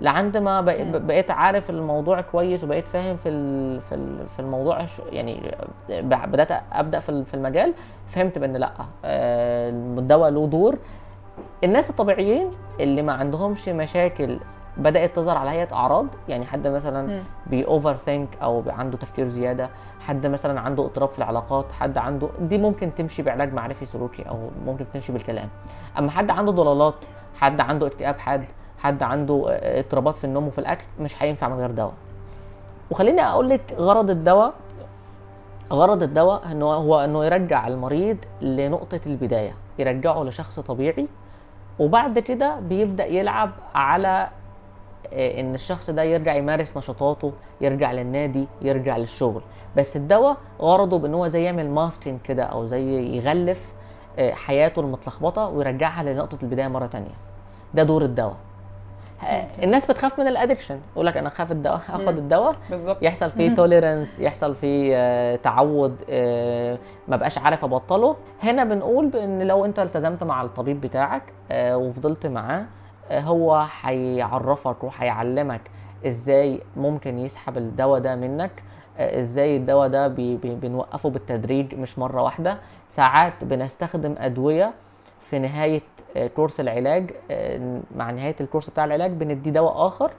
لعند 0.00 0.36
ما. 0.36 0.60
بقيت 0.98 1.30
عارف 1.30 1.70
الموضوع 1.70 2.20
كويس 2.20 2.64
وبقيت 2.64 2.88
فاهم 2.88 3.16
في 3.16 3.30
في 3.80 4.26
في 4.28 4.40
الموضوع 4.40 4.86
يعني 5.12 5.54
بدأت 6.02 6.62
أبدأ 6.72 7.00
في 7.00 7.34
المجال 7.34 7.74
فهمت 8.06 8.38
بإن 8.38 8.56
لأ 8.56 8.72
آه، 9.04 9.70
الدواء 9.70 10.30
له 10.30 10.46
دور 10.46 10.78
الناس 11.64 11.90
الطبيعيين 11.90 12.50
اللي 12.80 13.02
ما 13.02 13.12
عندهمش 13.12 13.68
مشاكل 13.68 14.38
بدأت 14.76 15.16
تظهر 15.16 15.36
على 15.36 15.50
هيئة 15.50 15.74
أعراض 15.74 16.06
يعني 16.28 16.46
حد 16.46 16.66
مثلا 16.66 17.06
مم. 17.06 17.22
بي 17.46 17.66
overthink 17.66 18.28
أو 18.42 18.64
عنده 18.66 18.98
تفكير 18.98 19.26
زيادة 19.28 19.70
حد 20.00 20.26
مثلا 20.26 20.60
عنده 20.60 20.84
اضطراب 20.84 21.08
في 21.08 21.18
العلاقات 21.18 21.72
حد 21.72 21.98
عنده 21.98 22.28
دي 22.40 22.58
ممكن 22.58 22.94
تمشي 22.94 23.22
بعلاج 23.22 23.52
معرفي 23.54 23.86
سلوكي 23.86 24.22
أو 24.28 24.38
ممكن 24.66 24.84
تمشي 24.94 25.12
بالكلام 25.12 25.48
أما 25.98 26.10
حد 26.10 26.30
عنده 26.30 26.52
ضلالات 26.52 26.94
حد 27.34 27.60
عنده 27.60 27.86
اكتئاب 27.86 28.18
حاد 28.18 28.44
حد 28.78 29.02
عنده 29.02 29.44
آه، 29.50 29.80
اضطرابات 29.80 30.16
في 30.16 30.24
النوم 30.24 30.46
وفي 30.46 30.58
الأكل 30.58 30.84
مش 31.00 31.22
هينفع 31.22 31.48
من 31.48 31.54
غير 31.54 31.70
دواء 31.70 31.92
وخليني 32.90 33.22
أقول 33.22 33.48
لك 33.50 33.74
غرض 33.78 34.10
الدواء 34.10 34.52
غرض 35.72 36.02
الدواء 36.02 36.52
إنه 36.52 36.66
هو 36.66 37.00
إنه 37.00 37.24
يرجع 37.24 37.66
المريض 37.66 38.16
لنقطة 38.40 39.00
البداية 39.06 39.52
يرجعه 39.78 40.22
لشخص 40.22 40.60
طبيعي 40.60 41.08
وبعد 41.78 42.18
كده 42.18 42.60
بيبدأ 42.60 43.06
يلعب 43.06 43.50
على 43.74 44.28
إن 45.12 45.54
الشخص 45.54 45.90
ده 45.90 46.02
يرجع 46.02 46.34
يمارس 46.34 46.76
نشاطاته 46.76 47.32
يرجع 47.60 47.92
للنادي 47.92 48.46
يرجع 48.62 48.96
للشغل. 48.96 49.42
بس 49.76 49.96
الدواء 49.96 50.36
غرضه 50.60 50.98
بإن 50.98 51.14
هو 51.14 51.28
زي 51.28 51.42
يعمل 51.42 51.70
masking 51.70 52.20
كده 52.20 52.42
أو 52.42 52.66
زي 52.66 53.16
يغلف 53.16 53.74
آه، 54.18 54.32
حياته 54.32 54.80
المتلخبطة 54.80 55.48
ويرجعها 55.48 56.02
لنقطة 56.02 56.38
البداية 56.42 56.68
مرة 56.68 56.86
تانية. 56.86 57.14
ده 57.74 57.82
دور 57.82 58.04
الدواء. 58.04 58.36
آه، 59.28 59.46
الناس 59.62 59.86
بتخاف 59.90 60.20
من 60.20 60.26
ال 60.28 60.33
addiction 60.33 60.80
يقول 60.92 61.06
لك 61.06 61.16
أنا 61.16 61.28
خاف 61.28 61.52
الدواء 61.52 61.76
آخد. 61.88 62.08
الدواء. 62.18 62.56
بالضبط 62.70 63.02
يحصل 63.02 63.30
فيه 63.30 63.54
tolerance 63.54 64.18
يحصل 64.20 64.54
فيه 64.54 64.92
آه، 64.96 65.36
تعود 65.36 65.96
آه، 66.10 66.78
ما 67.08 67.16
بقاش 67.16 67.38
عارف 67.38 67.64
أبطله. 67.64 68.16
هنا 68.42 68.64
بنقول 68.64 69.06
بإن 69.08 69.42
لو 69.42 69.64
أنت 69.64 69.78
التزمت 69.78 70.24
مع 70.24 70.42
الطبيب 70.42 70.80
بتاعك 70.80 71.22
آه، 71.50 71.76
وفضلت 71.76 72.26
معاه 72.26 72.60
آه، 72.60 72.66
هو 73.10 73.66
هيعرفك 73.82 74.84
وهيعلمك 74.84 75.60
إزاي 76.06 76.60
ممكن 76.76 77.18
يسحب 77.18 77.56
الدواء 77.58 78.00
ده 78.00 78.16
منك 78.16 78.50
آه، 78.98 79.20
إزاي 79.20 79.56
الدواء 79.56 79.88
ده 79.88 80.08
بي 80.08 80.36
بي 80.36 80.54
بنوقفه 80.54 81.10
بالتدريج 81.10 81.74
مش 81.74 81.98
مرة 81.98 82.22
واحدة. 82.22 82.58
ساعات 82.88 83.44
بنستخدم 83.44 84.14
أدوية 84.18 84.72
في 85.20 85.38
نهاية 85.38 85.82
آه، 86.16 86.26
كورس 86.26 86.60
العلاج 86.60 87.10
آه، 87.30 87.80
مع 87.96 88.10
نهاية 88.10 88.36
الكورس 88.40 88.70
بتاع 88.70 88.84
العلاج 88.84 89.10
بندي 89.10 89.50
دواء 89.50 89.86
آخر 89.86 90.10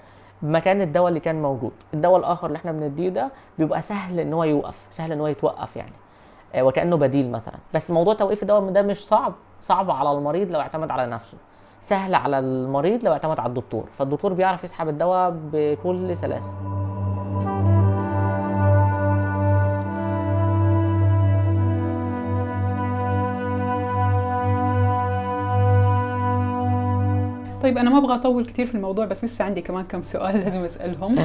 مكان 0.41 0.81
الدواء 0.81 1.07
اللي 1.10 1.19
كان 1.19 1.41
موجود. 1.41 1.71
الدواء 1.93 2.19
الآخر 2.19 2.48
اللي 2.48 2.55
إحنا 2.57 2.71
بنديه 2.71 3.10
ده 3.10 3.31
بيبقى 3.57 3.81
سهل 3.81 4.19
إن 4.19 4.33
هو 4.33 4.43
يوقف 4.43 4.88
سهل 4.91 5.12
إن 5.12 5.19
هو 5.19 5.27
يتوقف 5.27 5.75
يعني 5.75 5.93
وكأنه 6.60 6.95
بديل 6.98 7.31
مثلا. 7.31 7.55
بس 7.74 7.91
موضوع 7.91 8.13
توقيف 8.13 8.41
الدواء 8.41 8.69
ده 8.69 8.81
مش 8.81 9.07
صعب 9.07 9.33
صعب 9.62 9.91
على 9.91 10.12
المريض 10.12 10.51
لو 10.51 10.60
اعتمد 10.60 10.91
على 10.91 11.07
نفسه. 11.07 11.38
سهل 11.81 12.15
على 12.15 12.39
المريض 12.39 13.03
لو 13.03 13.11
اعتمد 13.11 13.39
على 13.39 13.50
الدكتور 13.50 13.85
فالدكتور 13.93 14.33
بيعرف 14.33 14.63
يسحب 14.63 14.88
الدواء 14.88 15.39
بكل 15.53 16.17
سلاسة. 16.17 16.80
طيب 27.62 27.77
أنا 27.77 27.89
ما 27.89 27.98
أبغى 27.98 28.15
أطول 28.15 28.46
كثير 28.46 28.65
في 28.65 28.75
الموضوع 28.75 29.06
بس 29.06 29.24
لسه 29.25 29.46
عندي 29.46 29.62
كمان 29.62 29.84
كم 29.84 30.01
سؤال 30.01 30.36
لازم 30.44 30.63
أسألهم. 30.63 31.15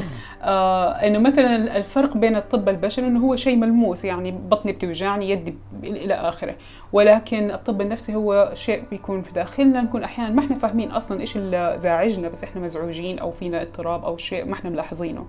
آه 0.42 0.90
إنه 0.92 1.18
مثلا 1.18 1.76
الفرق 1.76 2.16
بين 2.16 2.36
الطب 2.36 2.68
البشري 2.68 3.06
إنه 3.06 3.20
هو 3.20 3.36
شيء 3.36 3.56
ملموس 3.56 4.04
يعني 4.04 4.30
بطني 4.32 4.72
بتوجعني 4.72 5.30
يدي 5.30 5.50
ب- 5.50 5.84
إلى 5.84 6.14
آخره. 6.14 6.54
ولكن 6.92 7.50
الطب 7.50 7.80
النفسي 7.80 8.14
هو 8.14 8.50
شيء 8.54 8.82
بيكون 8.90 9.22
في 9.22 9.32
داخلنا. 9.32 9.80
نكون 9.82 10.02
أحيانا 10.02 10.30
ما 10.34 10.40
إحنا 10.44 10.56
فاهمين 10.56 10.90
أصلا 10.90 11.20
إيش 11.20 11.36
اللي 11.36 11.74
زاعجنا 11.76 12.28
بس 12.28 12.44
إحنا 12.44 12.60
مزعوجين 12.62 13.18
أو 13.18 13.30
فينا 13.30 13.62
اضطراب 13.62 14.04
أو 14.04 14.16
شيء 14.16 14.44
ما 14.44 14.52
إحنا 14.54 14.70
ملاحظينه. 14.70 15.26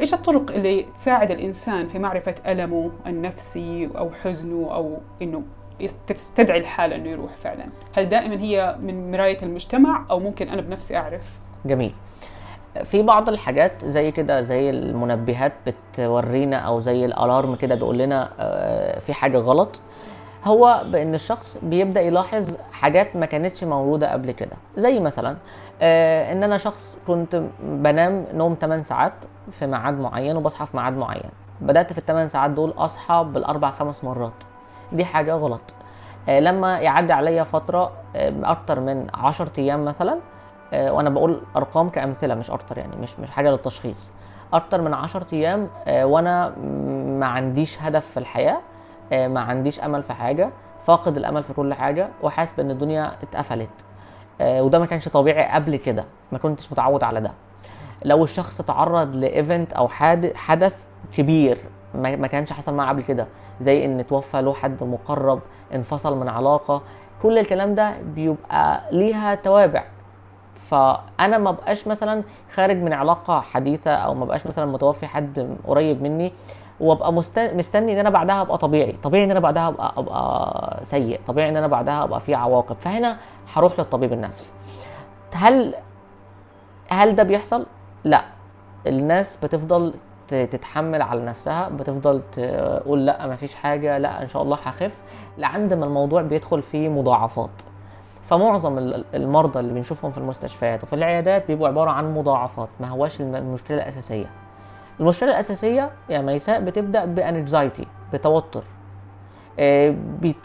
إيش 0.00 0.14
الطرق 0.14 0.50
اللي 0.50 0.82
تساعد 0.94 1.30
الإنسان 1.30 1.86
في 1.88 1.98
معرفة 1.98 2.34
ألمه 2.46 2.90
النفسي 3.06 3.88
أو 3.96 4.10
حزنه 4.10 4.68
أو 4.74 4.98
إنه 5.22 5.42
تستدعي 5.88 6.58
الحالة 6.58 6.96
إنه 6.96 7.08
يروح 7.08 7.36
فعلا. 7.36 7.64
هل 7.92 8.08
دائما 8.08 8.40
هي 8.40 8.76
من 8.80 9.10
مراية 9.12 9.42
المجتمع 9.42 10.04
أو 10.10 10.18
ممكن 10.20 10.48
أنا 10.48 10.60
بنفسي 10.60 10.96
أعرف؟ 10.96 11.22
جميل. 11.64 11.94
في 12.84 13.02
بعض 13.02 13.28
الحاجات 13.28 13.84
زي 13.84 14.10
كده 14.10 14.40
زي 14.40 14.70
المنبهات 14.70 15.52
بتورينا 15.66 16.56
أو 16.56 16.80
زي 16.80 17.04
الألارم 17.04 17.54
كده 17.54 17.74
بيقول 17.74 17.98
لنا 17.98 18.30
آه، 18.38 18.98
في 18.98 19.12
حاجة 19.12 19.38
غلط. 19.38 19.80
هو 20.44 20.82
بإن 20.86 21.14
الشخص 21.14 21.58
بيبدأ 21.62 22.00
يلاحظ 22.00 22.56
حاجات 22.72 23.16
ما 23.16 23.26
كانتش 23.26 23.64
موجودة 23.64 24.12
قبل 24.12 24.30
كده. 24.30 24.56
زي 24.76 25.00
مثلا 25.00 25.36
آه، 25.82 26.32
إن 26.32 26.42
أنا 26.42 26.58
شخص 26.58 26.96
كنت 27.06 27.42
بنام 27.62 28.26
نوم 28.34 28.56
8 28.60 28.82
ساعات 28.82 29.12
في 29.50 29.66
ميعاد 29.66 29.98
معين 30.00 30.36
وبصحى 30.36 30.66
في 30.66 30.76
ميعاد 30.76 30.92
معين. 30.96 31.30
بدأت 31.60 31.92
في 31.92 31.98
الثمان 31.98 32.28
ساعات 32.28 32.50
دول 32.50 32.74
أصحى 32.76 33.26
بالأربع 33.32 33.70
خمس 33.70 34.04
مرات. 34.04 34.32
دي 34.92 35.04
حاجة 35.04 35.34
غلط. 35.34 35.60
آه، 36.28 36.40
لما 36.40 36.78
يعدي 36.78 37.12
عليا 37.12 37.44
فترة 37.44 37.92
آه، 38.16 38.32
أكتر 38.44 38.80
من 38.80 39.06
10 39.14 39.50
أيام 39.58 39.84
مثلا 39.84 40.18
آه، 40.72 40.92
وأنا 40.92 41.10
بقول 41.10 41.42
أرقام 41.56 41.88
كأمثلة 41.88 42.34
مش 42.34 42.50
أكتر 42.50 42.78
يعني 42.78 42.96
مش 42.96 43.18
مش 43.18 43.30
حاجة 43.30 43.50
للتشخيص. 43.50 44.10
أكتر 44.52 44.80
من 44.80 44.94
10 44.94 45.26
أيام 45.32 45.68
وأنا 45.88 46.48
ما 47.20 47.26
عنديش 47.26 47.82
هدف 47.82 48.06
في 48.06 48.16
الحياة 48.16 48.60
ما 49.12 49.40
عنديش 49.40 49.80
أمل 49.80 50.02
في 50.02 50.12
حاجة 50.12 50.50
فاقد 50.84 51.16
الأمل 51.16 51.42
في 51.42 51.52
كل 51.52 51.74
حاجة 51.74 52.08
وحاسس 52.22 52.52
بإن 52.52 52.70
الدنيا 52.70 53.12
اتقفلت. 53.22 53.70
وده 54.40 54.78
ما 54.78 54.86
كانش 54.86 55.08
طبيعي 55.08 55.48
قبل 55.50 55.76
كده 55.76 56.04
ما 56.32 56.38
كنتش 56.38 56.72
متعود 56.72 57.02
على 57.04 57.20
ده. 57.20 57.32
لو 58.04 58.24
الشخص 58.24 58.62
تعرض 58.62 59.16
لايفنت 59.16 59.72
أو 59.72 59.88
حدث 60.34 60.76
كبير 61.14 61.58
ما 61.94 62.26
كانش 62.26 62.52
حصل 62.52 62.74
معاه 62.74 62.88
قبل 62.88 63.02
كده. 63.02 63.26
زي 63.60 63.84
إن 63.84 64.06
توفى 64.06 64.42
له 64.42 64.54
حد 64.54 64.84
مقرب 64.84 65.40
انفصل 65.74 66.16
من 66.16 66.28
علاقة. 66.28 66.82
كل 67.22 67.38
الكلام 67.38 67.74
ده 67.74 68.00
بيبقى 68.02 68.80
ليها 68.92 69.34
توابع. 69.34 69.84
فأنا 70.54 71.38
ما 71.38 71.50
بقاش 71.50 71.86
مثلا 71.88 72.22
خارج 72.54 72.76
من 72.76 72.92
علاقة 72.92 73.40
حديثة 73.40 73.94
أو 73.94 74.14
ما 74.14 74.24
بقاش 74.24 74.46
مثلا 74.46 74.66
متوفي 74.66 75.06
حد 75.06 75.56
قريب 75.66 76.02
مني 76.02 76.32
وأبقى 76.80 77.12
مست- 77.12 77.38
مستني 77.54 77.92
إن 77.92 77.98
أنا 77.98 78.10
بعدها 78.10 78.40
أبقى 78.40 78.58
طبيعي. 78.58 78.92
طبيعي 78.92 79.24
إن 79.24 79.30
أنا 79.30 79.40
بعدها 79.40 79.68
أبقى 79.68 79.92
أبقى 79.96 80.80
سيء. 80.84 81.20
طبيعي 81.26 81.48
إن 81.48 81.56
أنا 81.56 81.66
بعدها 81.66 82.04
أبقى 82.04 82.20
في 82.20 82.34
عواقب. 82.34 82.76
فهنا 82.80 83.16
هروح 83.54 83.78
للطبيب 83.78 84.12
النفسي. 84.12 84.48
هل 85.34 85.74
هل 86.88 87.14
ده 87.14 87.22
بيحصل؟ 87.22 87.66
لا. 88.04 88.24
الناس 88.86 89.38
بتفضل 89.42 89.94
تتحمل 90.28 91.02
على 91.02 91.24
نفسها 91.24 91.68
بتفضل 91.68 92.22
تقول 92.32 93.06
لأ 93.06 93.26
مفيش 93.26 93.54
حاجة 93.54 93.98
لأ 93.98 94.22
إن 94.22 94.26
شاء 94.28 94.42
الله 94.42 94.56
هخف 94.56 94.96
لعند 95.38 95.72
ما 95.74 95.84
الموضوع 95.84 96.22
بيدخل 96.22 96.62
فيه 96.62 96.88
مضاعفات. 96.88 97.50
فمعظم 98.26 98.78
ال- 98.78 99.04
المرضى 99.14 99.60
اللي 99.60 99.72
بنشوفهم 99.72 100.10
في 100.10 100.18
المستشفيات 100.18 100.82
وفي 100.82 100.92
العيادات 100.92 101.46
بيبقوا 101.46 101.68
عبارة 101.68 101.90
عن 101.90 102.14
مضاعفات 102.14 102.68
ما 102.80 102.88
هواش 102.88 103.20
الم- 103.20 103.34
المشكلة 103.34 103.76
الأساسية. 103.76 104.26
المشكلة 105.00 105.30
الأساسية 105.30 105.90
يا 106.08 106.18
ميساء 106.20 106.60
بتبدأ 106.60 107.04
ب 107.04 107.14
anxiety 107.14 107.86
بتوتر. 108.12 108.62
آه، 109.58 109.94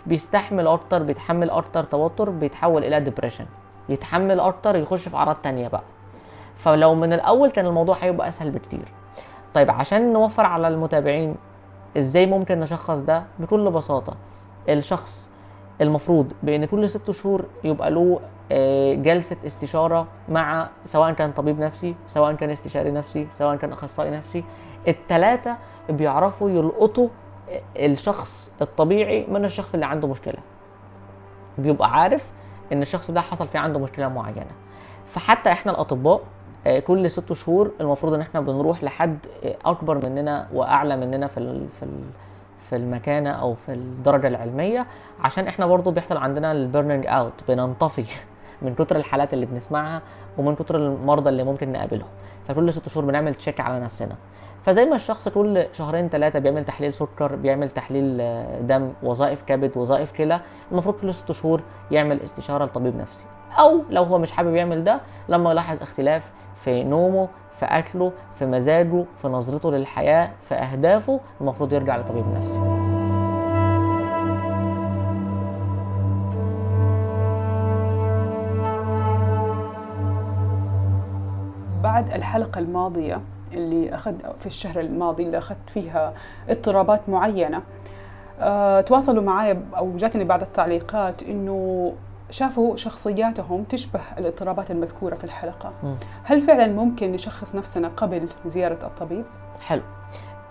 بيستحمل 0.05 0.67
أكتر 0.67 1.03
بيتحمل 1.03 1.49
أكتر 1.49 1.83
توتر 1.83 2.29
بيتحول 2.29 2.83
إلى 2.83 2.99
depression 2.99 3.45
يتحمل 3.89 4.39
أكتر 4.39 4.75
يخش 4.75 5.07
في 5.07 5.15
أعراض 5.15 5.35
تانية 5.35 5.67
بقى. 5.67 5.83
فلو 6.55 6.95
من 6.95 7.13
الأول 7.13 7.49
كان 7.49 7.65
الموضوع 7.65 7.95
هيبقى 8.01 8.27
أسهل 8.27 8.51
بكتير. 8.51 8.85
طيب 9.53 9.71
عشان 9.71 10.13
نوفر 10.13 10.45
على 10.45 10.67
المتابعين 10.67 11.35
إزاي 11.97 12.25
ممكن 12.25 12.59
نشخص 12.59 12.99
ده؟ 12.99 13.23
بكل 13.39 13.71
بساطة 13.71 14.13
الشخص 14.69 15.29
المفروض 15.81 16.33
بإن 16.43 16.65
كل 16.65 16.89
ست 16.89 17.11
شهور 17.11 17.45
يبقى 17.63 17.91
له 17.91 18.19
آه، 18.51 18.93
جلسة 18.93 19.37
استشارة 19.45 20.07
مع 20.29 20.69
سواء 20.85 21.11
كان 21.13 21.31
طبيب 21.31 21.59
نفسي 21.59 21.95
سواء 22.07 22.33
كان 22.33 22.49
استشاري 22.49 22.91
نفسي 22.91 23.27
سواء 23.31 23.55
كان 23.55 23.71
أخصائي 23.71 24.11
نفسي 24.11 24.43
التلاتة 24.87 25.57
بيعرفوا 25.89 26.49
يلقطوا 26.49 27.09
الشخص 27.77 28.51
الطبيعي 28.61 29.25
من 29.29 29.45
الشخص 29.45 29.73
اللي 29.73 29.85
عنده 29.85 30.07
مشكلة. 30.07 30.37
بيبقى 31.57 31.91
عارف 31.91 32.31
إن 32.73 32.81
الشخص 32.81 33.11
ده 33.11 33.21
حصل 33.21 33.47
فيه 33.47 33.59
عنده 33.59 33.79
مشكلة 33.79 34.07
معينة. 34.07 34.51
فحتى 35.05 35.51
إحنا 35.51 35.71
الأطباء 35.71 36.15
آه، 36.15 36.23
كل 36.87 37.11
ست 37.11 37.33
شهور 37.33 37.71
المفروض 37.81 38.13
إن 38.13 38.21
إحنا 38.21 38.41
بنروح 38.41 38.83
لحد 38.83 39.17
آه، 39.43 39.55
أكبر 39.65 40.05
مننا 40.05 40.47
وأعلى 40.53 40.97
مننا 40.97 41.27
في 41.27 41.67
في 41.79 41.85
في 42.69 42.75
المكانة 42.75 43.29
أو 43.29 43.53
في 43.53 43.73
الدرجة 43.73 44.27
العلمية 44.27 44.87
عشان 45.19 45.47
إحنا 45.47 45.65
برضو 45.65 45.91
بيحصل 45.91 46.17
عندنا 46.17 46.51
ال 46.51 46.58
burning 46.58 47.07
out 47.07 47.33
بننطفي 47.47 48.05
من 48.61 48.75
كتر 48.75 48.95
الحالات 48.95 49.33
اللي 49.33 49.45
بنسمعها 49.45 50.01
ومن 50.37 50.55
كتر 50.55 50.75
المرضى 50.75 51.29
اللي 51.29 51.43
ممكن 51.43 51.71
نقابلهم. 51.71 52.07
فكل 52.47 52.73
ست 52.73 52.89
شهور 52.89 53.05
بنعمل 53.05 53.35
check 53.35 53.59
على 53.59 53.79
نفسنا. 53.79 54.15
فزي 54.63 54.85
ما 54.85 54.95
الشخص 54.95 55.29
كل 55.29 55.65
شهرين 55.73 56.09
ثلاثة 56.09 56.39
بيعمل 56.39 56.65
تحليل 56.65 56.93
سكر 56.93 57.35
بيعمل 57.35 57.69
تحليل 57.69 58.17
آه، 58.21 58.59
دم 58.61 58.93
وظائف 59.03 59.43
كبد 59.43 59.77
وظائف 59.77 60.11
كلى 60.11 60.41
المفروض 60.71 60.95
كل 60.95 61.13
ست 61.13 61.31
شهور 61.31 61.61
يعمل 61.91 62.21
استشارة 62.21 62.65
لطبيب 62.65 62.95
نفسي. 62.95 63.23
أو 63.59 63.81
لو 63.89 64.03
هو 64.03 64.17
مش 64.17 64.31
حابب 64.31 64.55
يعمل 64.55 64.83
ده 64.83 65.01
لما 65.29 65.51
يلاحظ 65.51 65.81
اختلاف 65.81 66.31
في 66.55 66.83
نومه 66.83 67.27
في 67.53 67.65
أكله 67.65 68.11
في 68.35 68.45
مزاجه 68.45 69.05
في 69.21 69.27
نظرته 69.27 69.71
للحياة 69.71 70.31
في 70.49 70.55
أهدافه 70.55 71.19
المفروض 71.41 71.73
يرجع 71.73 71.97
لطبيب 71.97 72.25
نفسي 72.35 72.57
بعد 81.83 82.11
الحلقة 82.11 82.59
الماضية 82.59 83.21
اللي 83.53 83.95
أخذ 83.95 84.13
في 84.39 84.45
الشهر 84.45 84.79
الماضي 84.79 85.23
اللي 85.23 85.37
أخذت 85.37 85.69
فيها 85.69 86.13
اضطرابات 86.49 87.09
معينة 87.09 87.61
أه 88.39 88.81
تواصلوا 88.81 89.23
معي 89.23 89.57
أو 89.77 89.95
جاتني 89.95 90.23
بعض 90.23 90.41
التعليقات 90.41 91.23
إنه 91.23 91.93
شافوا 92.29 92.75
شخصياتهم 92.75 93.63
تشبه 93.63 93.99
الاضطرابات 94.17 94.71
المذكورة 94.71 95.15
في 95.15 95.23
الحلقة. 95.23 95.73
م. 95.83 95.95
هل 96.23 96.41
فعلا 96.41 96.67
ممكن 96.67 97.11
نشخص 97.11 97.55
نفسنا 97.55 97.87
قبل 97.87 98.29
زيارة 98.45 98.85
الطبيب؟ 98.85 99.25
حلو. 99.61 99.81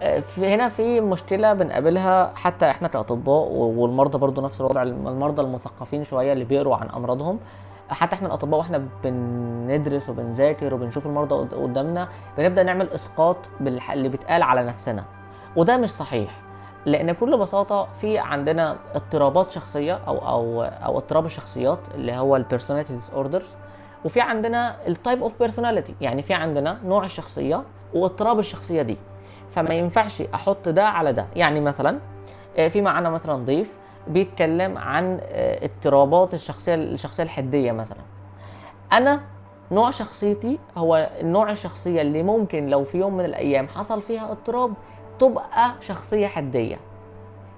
آه، 0.03 0.21
في 0.21 0.47
هنا 0.55 0.69
في 0.69 1.01
مشكلة 1.01 1.53
بنقابلها 1.53 2.33
حتى 2.35 2.71
إحنا 2.71 2.89
كأطباء 2.89 3.49
والمرضى 3.53 4.19
برضو 4.19 4.41
نفس 4.41 4.61
الوضع 4.61 4.83
المرضى 4.83 5.43
المثقفين 5.43 6.05
شوية 6.05 6.33
اللي 6.33 6.45
بيقروا 6.45 6.77
عن 6.77 6.89
أمراضهم. 6.91 7.39
حتى 7.89 8.15
إحنا 8.15 8.27
الأطباء 8.29 8.59
وإحنا 8.59 8.83
بندرس 9.05 10.09
وبنذاكر 10.09 10.75
وبنشوف 10.75 11.07
المرضى 11.07 11.35
قد- 11.35 11.55
قدامنا 11.55 12.09
بنبدأ 12.39 12.63
نعمل 12.63 12.91
إسقاط 12.91 13.37
بالح- 13.61 13.91
اللي 13.91 14.09
بيتقال 14.09 14.43
على 14.43 14.67
نفسنا. 14.67 15.05
وده 15.57 15.77
مش 15.77 15.91
صحيح. 15.91 16.31
لأن 16.87 17.13
بكل 17.13 17.39
بساطة 17.39 17.89
في 18.01 18.19
عندنا 18.19 18.77
اضطرابات 18.95 19.51
شخصية 19.51 19.95
أو 19.95 20.19
أو 20.19 20.63
أو 20.63 20.99
اضطراب 20.99 21.27
الشخصيات 21.27 21.79
اللي 21.95 22.13
هو 22.13 22.37
ال 22.37 22.93
personality 22.95 23.11
disorders 23.11 23.55
وفي 24.05 24.21
عندنا 24.21 24.87
ال 24.87 24.94
type 24.94 25.23
of 25.23 25.39
personality 25.39 25.95
يعني 26.01 26.23
في 26.23 26.35
عندنا 26.35 26.79
نوع 26.85 27.05
الشخصية 27.05 27.63
واضطراب 27.95 28.39
الشخصية 28.39 28.83
دي. 28.83 28.97
فما 29.51 29.75
ينفعش 29.75 30.21
أحط 30.23 30.69
ده 30.69 30.89
على 30.89 31.13
ده. 31.13 31.27
يعني 31.37 31.61
مثلا 31.61 31.99
آه، 32.59 32.69
في 32.69 32.83
معانا 32.83 33.11
مثلا 33.11 33.35
ضيف 33.35 33.73
بيتكلم 34.09 34.79
عن 34.79 35.19
آه، 35.23 35.65
اضطرابات 35.65 36.35
الشخصية 36.35 36.75
الشخصية 36.75 37.23
الحدية 37.23 37.73
مثلا. 37.73 37.99
أنا 38.93 39.21
نوع 39.71 39.91
شخصيتي 39.91 40.59
هو 40.77 41.11
نوع 41.23 41.51
الشخصية 41.51 42.03
اللي 42.03 42.23
ممكن 42.23 42.67
لو 42.67 42.85
في 42.85 42.99
يوم 42.99 43.15
من 43.17 43.25
الأيام 43.25 43.69
حصل 43.69 44.03
فيها 44.03 44.33
اضطراب 44.33 44.73
تبقى 45.19 45.75
شخصية 45.81 46.27
حدية. 46.27 46.77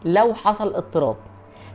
لو 0.05 0.35
حصل 0.35 0.75
اضطراب 0.75 1.17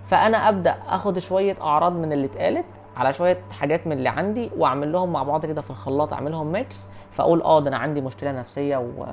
فأنا 0.05 0.49
أبدأ 0.49 0.75
آخد 0.87 1.19
شوية 1.19 1.55
أعراض 1.61 1.93
من 1.93 2.13
اللي 2.13 2.25
اتقالت 2.25 2.65
على 2.97 3.13
شوية 3.13 3.41
حاجات 3.51 3.87
من 3.87 3.91
اللي 3.97 4.09
عندي 4.09 4.51
وأعمل 4.57 4.91
لهم 4.91 5.13
مع 5.13 5.23
بعض 5.23 5.45
كده 5.45 5.61
في 5.61 5.69
الخلاط 5.69 6.13
اعملهم 6.13 6.51
ميكس 6.51 6.87
فأقول 7.11 7.41
آه 7.41 7.59
ده 7.59 7.69
أنا 7.69 7.77
عندي 7.77 8.01
مشكلة 8.01 8.31
نفسية 8.31 8.77
و... 8.77 9.05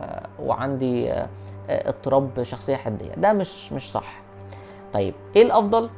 وعندي 0.42 1.12
آه، 1.12 1.28
اضطراب 1.68 2.42
شخصية 2.42 2.76
حدية. 2.76 3.12
ده 3.16 3.32
مش 3.32 3.72
مش 3.72 3.92
صح. 3.92 4.20
طيب 4.92 5.14
إيه 5.36 5.42
الأفضل؟ 5.42 5.90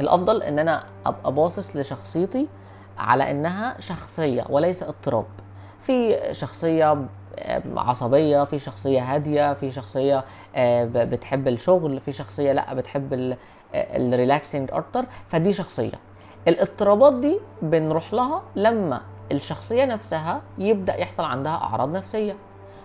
الأفضل 0.00 0.42
إن 0.42 0.58
أنا 0.58 0.84
أبقى 1.06 1.32
باصص 1.32 1.76
لشخصيتي 1.76 2.48
على 2.98 3.30
إنها 3.30 3.80
شخصية 3.80 4.44
وليس 4.50 4.82
اضطراب. 4.82 5.26
في 5.84 6.18
شخصية 6.32 7.06
آه، 7.38 7.62
عصبية 7.76 8.44
في 8.44 8.58
شخصية 8.58 9.14
هادية 9.14 9.54
في 9.54 9.70
شخصية 9.70 10.24
آه، 10.56 10.84
بتحب 10.84 11.48
الشغل 11.48 12.00
في 12.00 12.12
شخصية 12.12 12.52
لأ 12.52 12.74
بتحب 12.74 13.36
الريلاكسنج 13.74 14.68
أكتر. 14.72 15.04
فدي 15.28 15.52
شخصية. 15.52 15.92
الاضطرابات 16.48 17.12
دي 17.14 17.40
بنروح 17.62 18.14
لها 18.14 18.42
لما 18.56 19.00
الشخصية 19.32 19.84
نفسها 19.84 20.42
يبدأ 20.58 20.96
يحصل 20.96 21.22
عندها 21.24 21.52
أعراض 21.52 21.96
نفسية. 21.96 22.36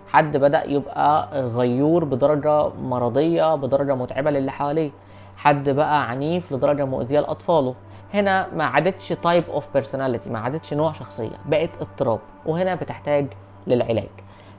حد 0.08 0.36
بدأ 0.36 0.64
يبقى 0.70 1.28
غيور 1.48 2.04
بدرجة 2.04 2.68
مرضية 2.68 3.54
بدرجة 3.54 3.94
متعبة 3.94 4.30
للي 4.30 4.50
حواليه. 4.52 4.90
حد 5.36 5.70
بقى 5.70 6.08
عنيف 6.10 6.52
لدرجة 6.52 6.84
مؤذية 6.84 7.20
لأطفاله. 7.20 7.74
هنا 8.14 8.48
ما 8.54 8.64
عادتش 8.64 9.08
type 9.08 9.44
of 9.50 9.72
personality 9.74 10.30
ما 10.30 10.38
عادتش 10.38 10.74
نوع 10.74 10.92
شخصية 10.92 11.36
بقت 11.46 11.76
اضطراب 11.76 12.20
وهنا 12.46 12.74
بتحتاج 12.74 13.26
للعلاج. 13.66 14.08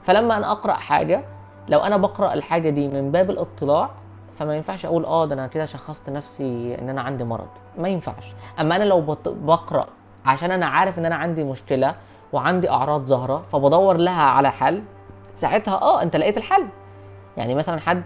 فلما 0.03 0.37
أنا 0.37 0.51
أقرأ 0.51 0.73
حاجة 0.73 1.23
لو 1.67 1.79
أنا 1.79 1.97
بقرأ 1.97 2.33
الحاجة 2.33 2.69
دي 2.69 2.87
من 2.87 3.11
باب 3.11 3.29
الاطلاع 3.29 3.89
فما 4.33 4.55
ينفعش 4.55 4.85
أقول 4.85 5.05
آه 5.05 5.25
ده 5.25 5.33
أنا 5.33 5.47
كده 5.47 5.65
شخصت 5.65 6.09
نفسي 6.09 6.77
إن 6.79 6.89
أنا 6.89 7.01
عندي 7.01 7.23
مرض. 7.23 7.47
ما 7.77 7.87
ينفعش. 7.87 8.33
أما 8.59 8.75
أنا 8.75 8.83
لو 8.83 9.01
بقرأ 9.25 9.87
عشان 10.25 10.51
أنا 10.51 10.65
عارف 10.65 10.99
إن 10.99 11.05
أنا 11.05 11.15
عندي 11.15 11.43
مشكلة 11.43 11.95
وعندي 12.33 12.69
أعراض 12.69 13.05
ظاهره 13.05 13.41
فبدور 13.51 13.97
لها 13.97 14.23
على 14.23 14.51
حل 14.51 14.83
ساعتها 15.35 15.81
آه 15.81 16.01
أنت 16.01 16.15
لقيت 16.15 16.37
الحل. 16.37 16.67
يعني 17.37 17.55
مثلا 17.55 17.79
حد 17.79 18.03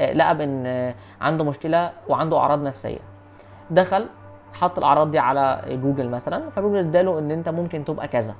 آه، 0.00 0.12
لقى 0.12 0.36
بإن 0.38 0.66
آه، 0.66 0.94
عنده 1.20 1.44
مشكلة 1.44 1.92
وعنده 2.08 2.38
أعراض 2.38 2.62
نفسية. 2.62 2.98
دخل 3.70 4.08
حط 4.52 4.78
الأعراض 4.78 5.10
دي 5.10 5.18
على 5.18 5.62
جوجل 5.82 6.08
مثلا 6.08 6.50
فجوجل 6.50 6.76
اداله 6.78 7.18
إن 7.18 7.30
أنت 7.30 7.48
ممكن 7.48 7.84
تبقى 7.84 8.08
كذا. 8.08 8.34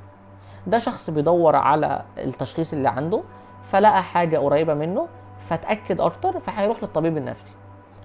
ده 0.67 0.79
شخص 0.79 1.11
بيدور 1.11 1.57
على 1.57 2.03
التشخيص 2.19 2.73
اللي 2.73 2.89
عنده 2.89 3.23
فلقى 3.63 4.03
حاجة 4.03 4.39
قريبة 4.39 4.75
منه 4.75 5.09
فتأكد 5.39 6.01
أكتر 6.01 6.41
فهيروح 6.41 6.83
للطبيب 6.83 7.17
النفسي. 7.17 7.51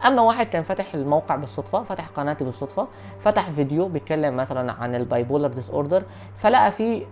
أما 0.06 0.22
واحد 0.22 0.46
كان 0.46 0.64
فاتح 0.64 0.94
الموقع 0.94 1.36
بالصدفة 1.36 1.84
فتح 1.84 2.08
قناتي 2.08 2.44
بالصدفة 2.44 2.88
فتح 3.20 3.50
فيديو 3.50 3.88
بيتكلم 3.88 4.38
مثلا 4.38 4.72
عن 4.74 4.96
ال 4.96 5.48
bipolar 5.48 5.70
disorder 5.70 6.04
فلقى 6.36 6.72
فيه 6.72 7.06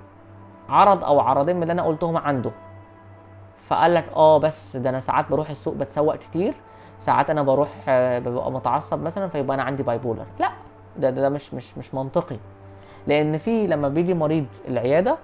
عرض 0.70 1.04
أو 1.04 1.20
عرضين 1.20 1.56
من 1.56 1.62
اللي 1.62 1.74
أنا 1.74 1.84
قلتهم 1.84 2.18
عنده. 2.18 2.52
فقال 3.68 3.94
لك 3.94 4.06
آه 4.16 4.38
بس 4.38 4.76
ده 4.78 4.90
أنا 4.90 5.00
ساعات 5.00 5.30
بروح 5.32 5.50
السوق 5.50 5.74
بتسوق 5.76 6.16
كتير 6.16 6.54
ساعات 7.00 7.30
أنا 7.30 7.42
بروح 7.42 7.70
آه، 7.88 8.20
ببقى 8.20 8.52
متعصب 8.52 9.02
مثلا 9.02 9.28
فيبقى 9.28 9.56
أنا 9.56 9.64
عندي 9.64 9.84
bipolar 9.84 10.26
لا 10.40 10.52
ده 10.98 11.10
ده, 11.10 11.22
ده 11.22 11.30
مش 11.30 11.54
مش 11.54 11.78
مش 11.78 11.94
منطقي. 11.94 12.38
لأن 13.08 13.38
في 13.38 13.68
لما 13.68 13.88
بيجي 13.90 14.14
مريض 14.14 14.46
العيادة 14.68 15.18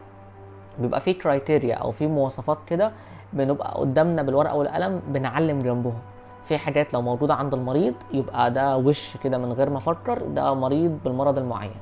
بيبقى 0.80 1.02
في 1.02 1.14
criteria 1.14 1.76
أو 1.76 1.92
في 1.92 2.08
مواصفات 2.08 2.58
كده 2.68 2.92
بنبقى 3.34 3.74
قدامنا 3.80 4.22
بالورقة 4.22 4.56
والقلم 4.56 5.02
بنعلم 5.08 5.60
جنبهم. 5.62 6.00
في 6.46 6.58
حاجات 6.58 6.94
لو 6.94 7.02
موجودة 7.02 7.34
عند 7.34 7.54
المريض 7.54 7.94
يبقى 8.14 8.52
ده 8.52 8.78
وش 8.78 9.18
كده 9.18 9.38
من 9.38 9.54
غير 9.54 9.70
ما 9.70 9.78
أفكر 9.78 10.18
ده 10.28 10.54
مريض 10.54 11.00
بالمرض 11.04 11.38
المعين. 11.38 11.76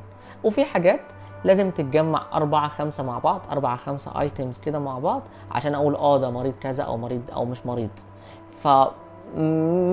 وفي 0.44 0.66
حاجات 0.66 1.02
لازم 1.44 1.72
تتجمع 1.72 2.22
أربعة 2.34 2.68
خمسة 2.68 3.04
مع 3.04 3.20
بعض 3.20 3.42
أربعة 3.52 3.76
خمسة 3.76 4.22
items 4.22 4.60
كده 4.60 4.80
مع 4.80 5.00
بعض 5.00 5.22
عشان 5.52 5.76
أقول 5.76 5.96
آه 5.96 6.18
ده 6.18 6.30
مريض 6.30 6.54
كذا 6.62 6.84
أو 6.84 6.98
مريض 6.98 7.22
أو 7.34 7.46
مش 7.46 7.66
مريض. 7.66 7.90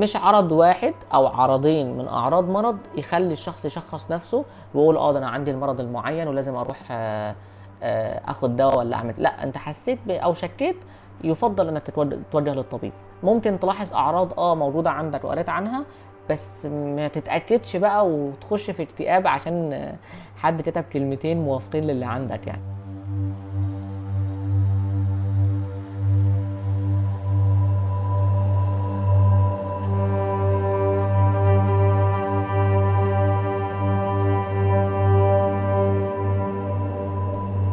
مش 0.00 0.16
عرض 0.16 0.52
واحد 0.52 0.94
أو 1.14 1.26
عرضين 1.26 1.98
من 1.98 2.08
أعراض 2.08 2.48
مرض 2.48 2.78
يخلي 2.96 3.32
الشخص 3.32 3.64
يشخص 3.64 4.10
نفسه 4.10 4.44
ويقول 4.74 4.96
آه 4.96 5.12
ده 5.12 5.18
أنا 5.18 5.28
عندي 5.28 5.50
المرض 5.50 5.80
المعين 5.80 6.28
ولازم 6.28 6.54
أروح 6.56 6.78
آه، 6.90 7.34
آه، 7.82 8.20
آخد 8.30 8.56
دواء 8.56 8.78
ولا 8.78 8.96
أعمل. 8.96 9.14
لا 9.18 9.44
أنت 9.44 9.58
حسيت 9.58 9.98
أو 10.10 10.32
شكيت 10.32 10.76
يفضل 11.24 11.68
إنك 11.68 11.82
تتوجه 11.82 12.54
للطبيب. 12.54 12.92
ممكن 13.22 13.60
تلاحظ 13.60 13.92
أعراض 13.92 14.38
آه 14.40 14.54
موجودة 14.54 14.90
عندك 14.90 15.24
وقريت 15.24 15.48
عنها 15.48 15.84
بس 16.30 16.66
ما 16.66 17.08
تتأكدش 17.08 17.76
بقى 17.76 18.08
وتخش 18.08 18.70
في 18.70 18.82
اكتئاب 18.82 19.26
عشان 19.26 19.92
حد 20.36 20.62
كتب 20.62 20.84
كلمتين 20.92 21.40
موافقين 21.44 21.84
للي 21.84 22.04
عندك 22.06 22.46
يعني. 22.46 22.62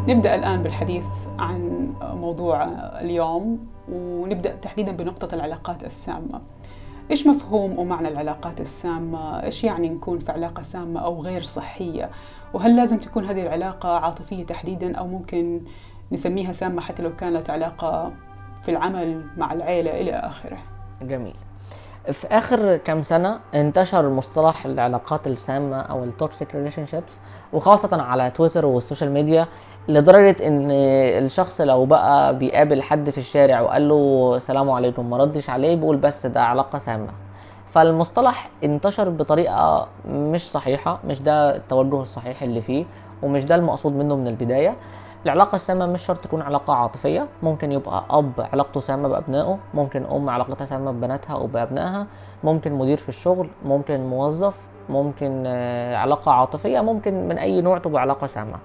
نبدأ 0.09 0.35
الآن 0.35 0.63
بالحديث 0.63 1.03
عن 1.39 1.89
موضوع 2.01 2.65
اليوم 3.01 3.67
ونبدأ 3.91 4.55
تحديدا 4.55 4.91
بنقطة 4.91 5.35
العلاقات 5.35 5.83
السامة 5.83 6.41
إيش 7.11 7.27
مفهوم 7.27 7.79
ومعنى 7.79 8.07
العلاقات 8.07 8.61
السامة؟ 8.61 9.43
إيش 9.43 9.63
يعني 9.63 9.89
نكون 9.89 10.19
في 10.19 10.31
علاقة 10.31 10.63
سامة 10.63 10.99
أو 10.99 11.21
غير 11.21 11.43
صحية؟ 11.43 12.09
وهل 12.53 12.75
لازم 12.75 12.97
تكون 12.97 13.25
هذه 13.25 13.41
العلاقة 13.41 13.89
عاطفية 13.89 14.45
تحديدا 14.45 14.95
أو 14.95 15.07
ممكن 15.07 15.61
نسميها 16.11 16.51
سامة 16.51 16.81
حتى 16.81 17.03
لو 17.03 17.15
كانت 17.15 17.49
علاقة 17.49 18.11
في 18.63 18.71
العمل 18.71 19.25
مع 19.37 19.53
العيلة 19.53 20.01
إلى 20.01 20.11
آخره؟ 20.11 20.57
جميل 21.01 21.35
في 22.11 22.27
آخر 22.27 22.77
كام 22.77 23.03
سنة 23.03 23.39
انتشر 23.55 24.09
مصطلح 24.09 24.65
العلاقات 24.65 25.27
السامة 25.27 25.79
أو 25.81 26.03
ال 26.03 26.55
toxic 26.55 26.85
relationships 26.85 27.19
وخاصة 27.53 28.01
على 28.01 28.31
تويتر 28.31 28.65
وال 28.65 28.77
social 28.77 29.11
media 29.11 29.47
لدرجة 29.87 30.47
إن 30.47 30.67
الشخص 31.25 31.61
لو 31.61 31.85
بقى 31.85 32.37
بيقابل 32.37 32.81
حد 32.81 33.09
في 33.09 33.17
الشارع 33.17 33.61
وقال 33.61 33.89
له 33.89 34.39
سلام 34.39 34.69
عليكم 34.71 35.09
ما 35.09 35.17
ردش 35.17 35.49
عليه 35.49 35.75
بيقول 35.75 35.97
بس 35.97 36.25
ده 36.25 36.43
علاقة 36.43 36.79
سامة. 36.79 37.07
فالمصطلح 37.71 38.49
انتشر 38.63 39.09
بطريقة 39.09 39.87
مش 40.07 40.51
صحيحة 40.51 40.99
مش 41.07 41.21
ده 41.21 41.55
التوجه 41.55 42.01
الصحيح 42.01 42.43
اللي 42.43 42.61
فيه 42.61 42.85
ومش 43.21 43.45
ده 43.45 43.55
المقصود 43.55 43.93
منه 43.93 44.15
من 44.15 44.27
البداية. 44.27 44.75
العلاقة 45.25 45.55
السامة 45.55 45.85
مش 45.85 46.05
شرط 46.05 46.17
تكون 46.17 46.41
علاقة 46.41 46.73
عاطفية. 46.73 47.27
ممكن 47.43 47.71
يبقى 47.71 48.05
أب 48.09 48.31
علاقته 48.53 48.79
سامة 48.79 49.07
بأبنائه. 49.07 49.57
ممكن 49.73 50.05
أم 50.05 50.29
علاقتها 50.29 50.65
سامة 50.65 50.91
ببناتها 50.91 51.33
أو 51.35 51.47
بأبنائها. 51.47 52.07
ممكن 52.43 52.73
مدير 52.73 52.97
في 52.97 53.09
الشغل. 53.09 53.49
ممكن 53.65 53.99
موظف. 53.99 54.57
ممكن 54.89 55.43
آه، 55.47 55.97
علاقة 55.97 56.31
عاطفية. 56.31 56.79
ممكن 56.81 57.27
من 57.27 57.37
أي 57.37 57.61
نوع 57.61 57.77
تبقى 57.77 58.01
علاقة 58.01 58.27
سامة. 58.27 58.59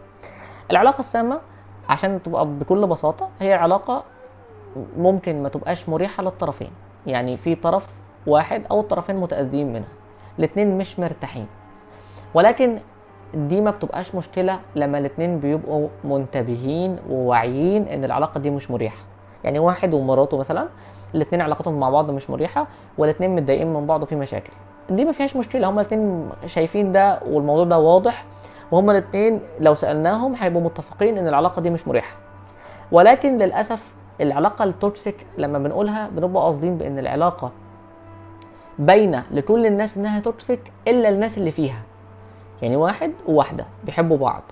العلاقة 0.71 1.01
السامة 1.01 1.40
عشان 1.88 2.23
تبقى 2.23 2.47
بكل 2.47 2.87
بساطة 2.87 3.29
هي 3.40 3.55
علاقة 3.55 4.05
ممكن 4.97 5.43
ما 5.43 5.49
تبقاش 5.49 5.88
مريحة 5.88 6.23
للطرفين. 6.23 6.71
يعني 7.07 7.37
في 7.37 7.55
طرف 7.55 7.88
واحد 8.27 8.67
أو 8.71 8.81
الطرفين 8.81 9.17
متأذيين 9.17 9.73
منها. 9.73 9.88
الاتنين 10.38 10.79
مش 10.79 10.99
مرتاحين. 10.99 11.47
ولكن 12.35 12.79
دي 13.35 13.61
ما 13.61 13.70
بتبقاش 13.70 14.14
مشكلة 14.14 14.61
لما 14.77 14.99
الاتنين 14.99 15.38
بيبقوا 15.38 15.88
منتبهين 16.05 16.97
وواعيين 17.11 17.88
إن 17.88 18.05
العلاقة 18.05 18.40
دي 18.40 18.51
مش 18.51 18.70
مريحة. 18.70 18.99
يعني 19.44 19.59
واحد 19.59 19.94
ومراته 19.94 20.37
مثلا 20.38 20.68
الاتنين 21.14 21.40
علاقتهم 21.42 21.81
مع 21.81 21.90
بعض 21.90 22.11
مش 22.11 22.31
مريحة 22.31 22.66
والاتنين 22.99 23.37
متضايقين 23.37 23.75
من 23.75 23.87
بعض 23.87 24.03
وفي 24.03 24.16
مشاكل. 24.16 24.53
دي 24.90 25.05
ما 25.05 25.12
فيهاش 25.12 25.37
مشكلة 25.37 25.68
هما 25.70 25.81
الاتنين 25.81 26.29
شايفين 26.47 26.92
ده 26.92 27.20
والموضوع 27.27 27.64
ده 27.64 27.79
واضح 27.79 28.25
وهما 28.73 28.92
الاتنين 28.92 29.40
لو 29.61 29.75
سألناهم 29.75 30.35
هيبقوا 30.35 30.62
متفقين 30.62 31.18
إن 31.18 31.29
العلاقة 31.29 31.62
دي 31.62 31.70
مش 31.70 31.88
مريحة. 31.88 32.16
ولكن 32.92 33.38
للأسف 33.38 33.94
العلاقة 34.20 34.64
ال 34.64 34.73
toxic 34.73 35.16
لما 35.38 35.59
بنقولها 35.59 36.09
بنبقى 36.09 36.42
قاصدين 36.42 36.79
بإن 36.79 36.99
العلاقة 36.99 37.53
باينة 38.79 39.25
لكل 39.31 39.66
الناس 39.66 39.97
إنها 39.97 40.20
toxic 40.20 40.61
إلا 40.88 41.09
الناس 41.09 41.38
اللي 41.38 41.51
فيها. 41.51 41.83
يعني 42.62 42.77
واحد 42.77 43.12
وواحدة 43.29 43.67
بيحبوا 43.85 44.17
بعض. 44.17 44.43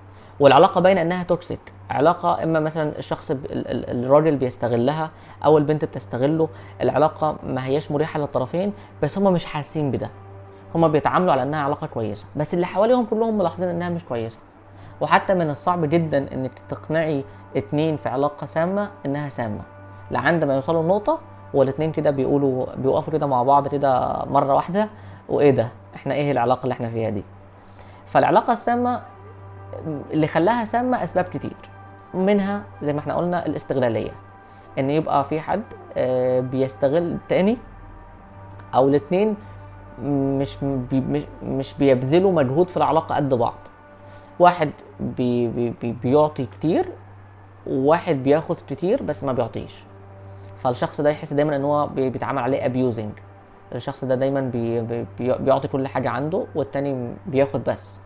والعلاقة 0.40 0.80
باينة 0.80 1.02
إنها 1.02 1.22
toxic 1.22 1.60
علاقة 1.90 2.42
إما 2.42 2.60
مثلا 2.60 2.98
الشخص 2.98 3.32
الراجل 3.52 4.36
بيستغلها 4.36 5.10
أو 5.44 5.58
البنت 5.58 5.84
بتستغله 5.84 6.48
العلاقة 6.80 7.36
ما 7.46 7.66
هياش 7.66 7.90
مريحة 7.90 8.20
للطرفين 8.20 8.72
بس 9.02 9.18
هم 9.18 9.32
مش 9.32 9.44
حاسين 9.44 9.90
بده. 9.90 10.10
هم 10.74 10.88
بيتعاملوا 10.88 11.32
على 11.32 11.42
إنها 11.42 11.60
علاقة 11.60 11.86
كويسة 11.86 12.26
بس 12.36 12.54
اللي 12.54 12.66
حواليهم 12.66 13.04
كلهم 13.06 13.38
ملاحظين 13.38 13.68
إنها 13.68 13.88
مش 13.88 14.04
كويسة. 14.04 14.40
وحتى 15.00 15.34
من 15.34 15.50
الصعب 15.50 15.84
جدا 15.84 16.34
إنك 16.34 16.52
تقنعي 16.68 17.24
اتنين 17.56 17.96
في 17.96 18.08
علاقة 18.08 18.46
سامة 18.46 18.90
إنها 19.06 19.28
سامة. 19.28 19.60
لعند 20.10 20.44
ما 20.44 20.54
يوصلوا 20.54 20.82
لنقطة 20.82 21.18
والاتنين 21.54 21.92
كده 21.92 22.10
بيقولوا 22.10 22.66
بيوقفوا 22.76 23.12
كده 23.12 23.26
مع 23.26 23.42
بعض 23.42 23.68
كده 23.68 24.22
مرة 24.26 24.54
واحدة 24.54 24.88
وإيه 25.28 25.50
ده؟ 25.50 25.68
إحنا 25.94 26.14
إيه 26.14 26.32
العلاقة 26.32 26.62
اللي 26.62 26.72
إحنا 26.72 26.90
فيها 26.90 27.10
دي؟ 27.10 27.24
فالعلاقة 28.12 28.52
السامة 28.52 29.02
اللي 30.10 30.26
خلاها 30.26 30.64
سامة 30.64 31.04
أسباب 31.04 31.24
كتير. 31.24 31.56
منها 32.14 32.62
زي 32.82 32.92
ما 32.92 33.00
إحنا 33.00 33.14
قلنا 33.14 33.46
الاستغلالية. 33.46 34.10
إن 34.78 34.90
يبقى 34.90 35.24
في 35.24 35.40
حد 35.40 35.62
آه، 35.96 36.40
بيستغل 36.40 37.12
التاني 37.12 37.58
أو 38.74 38.88
الاتنين 38.88 39.36
مش 40.02 40.56
بي 40.62 41.24
مش- 41.42 41.74
بيبذلوا 41.74 42.32
مجهود 42.32 42.68
في 42.70 42.76
العلاقة 42.76 43.14
قد 43.16 43.34
بعض. 43.34 43.54
واحد 44.38 44.70
بي 45.00 45.48
بي 45.48 45.70
بي 45.70 45.92
بيعطي 45.92 46.46
كتير 46.46 46.88
وواحد 47.66 48.14
بياخد 48.22 48.56
كتير 48.68 49.02
بس 49.02 49.24
ما 49.24 49.32
بيعطيش. 49.32 49.82
فالشخص 50.58 51.00
ده 51.00 51.10
يحس 51.10 51.32
دايما 51.32 51.56
إن 51.56 51.64
هو 51.64 51.86
بي- 51.86 52.10
بيتعامل 52.10 52.38
عليه 52.38 52.66
abusing 52.66 53.12
الشخص 53.74 54.04
ده 54.04 54.14
دايما 54.14 54.40
بي 54.40 54.80
بي 54.80 55.06
بي- 55.18 55.38
بيعطي 55.38 55.68
كل 55.68 55.86
حاجة 55.88 56.10
عنده 56.10 56.46
والتاني 56.54 57.14
بياخد 57.26 57.64
بس. 57.64 57.96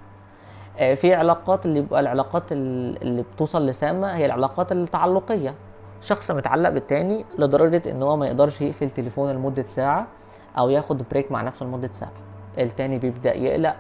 في 0.77 1.15
علاقات 1.15 1.67
اللي 1.67 1.81
بيبقى 1.81 2.01
العلاقات 2.01 2.53
ال- 2.53 3.03
اللي 3.03 3.23
بتوصل 3.23 3.67
لسامة 3.67 4.17
هي 4.17 4.27
العلاقات 4.27 4.73
التعلقية. 4.73 5.55
شخص 6.03 6.31
متعلق 6.31 6.69
بالتاني 6.71 7.25
لدرجة 7.39 7.91
إن 7.91 8.03
هو 8.03 8.17
ما 8.17 8.27
يقدرش 8.27 8.61
يقفل 8.61 8.91
تليفونه 8.91 9.33
لمدة 9.33 9.65
ساعة 9.69 10.07
أو 10.59 10.71
ياخد 10.71 11.03
break 11.11 11.33
مع 11.33 11.43
نفسه 11.43 11.67
لمدة 11.67 11.91
ساعة. 11.93 12.12
التاني 12.59 12.99
بيبدأ 12.99 13.37
يقلق 13.37 13.77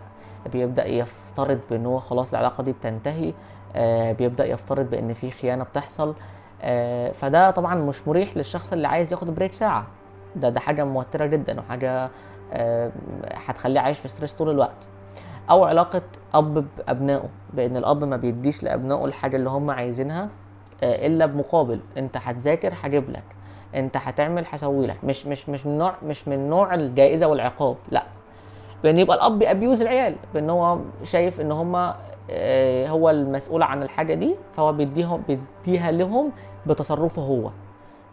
بيبدأ 0.52 0.86
يفترض 0.86 1.58
بإن 1.70 1.86
هو 1.86 1.98
خلاص 1.98 2.30
العلاقة 2.30 2.62
دي 2.62 2.72
بتنتهي 2.72 3.34
آه، 3.76 4.12
بيبدأ 4.12 4.46
يفترض 4.46 4.90
بإن 4.90 5.12
في 5.14 5.30
خيانة 5.30 5.64
بتحصل 5.64 6.14
آه، 6.62 7.12
فده 7.12 7.50
طبعا 7.50 7.74
مش 7.74 8.08
مريح 8.08 8.36
للشخص 8.36 8.72
اللي 8.72 8.88
عايز 8.88 9.12
ياخد 9.12 9.34
break 9.34 9.52
ساعة. 9.54 9.86
ده 10.36 10.48
ده 10.48 10.60
حاجة 10.60 10.84
موترة 10.84 11.26
جدا 11.26 11.60
وحاجة 11.60 12.10
آه، 12.52 12.92
هتخليه 13.34 13.80
عايش 13.80 13.98
في 13.98 14.08
stress 14.08 14.32
طول 14.32 14.50
الوقت. 14.50 14.76
أو 15.50 15.64
علاقة 15.64 16.02
أب 16.34 16.64
بأبنائه 16.78 17.28
بان 17.54 17.76
الأب 17.76 18.04
ما 18.04 18.16
بيديش 18.16 18.62
لأبنائه 18.62 19.04
الحاجة 19.04 19.36
اللي 19.36 19.50
هم 19.50 19.70
عايزينها 19.70 20.28
آه، 20.82 21.06
إلا 21.06 21.26
بمقابل 21.26 21.80
أنت 21.96 22.16
هتذاكر 22.16 22.72
هجيب 22.82 23.10
لك. 23.10 23.22
أنت 23.74 23.96
هتعمل 23.96 24.44
هسوي 24.50 24.86
لك. 24.86 25.04
مش 25.04 25.26
مش 25.26 25.48
مش 25.48 25.66
من 25.66 25.78
نوع 25.78 25.94
مش 26.02 26.28
من 26.28 26.50
نوع 26.50 26.74
الجائزة 26.74 27.26
والعقاب 27.26 27.76
لأ. 27.90 28.02
بأن 28.82 28.98
يبقى 28.98 29.16
الأب 29.16 29.38
بي 29.38 29.51
abuse 29.51 29.82
العيال 29.82 30.16
بأن 30.34 30.50
هو 30.50 30.78
شايف 31.02 31.40
إن 31.40 31.52
هم 31.52 31.76
هو 32.90 33.10
المسؤول 33.10 33.62
عن 33.62 33.82
الحاجة 33.82 34.14
دي 34.14 34.36
فهو 34.52 34.72
بيديهم 34.72 35.22
بيديها 35.28 35.90
لهم 35.90 36.32
بتصرفه 36.66 37.22
هو. 37.22 37.50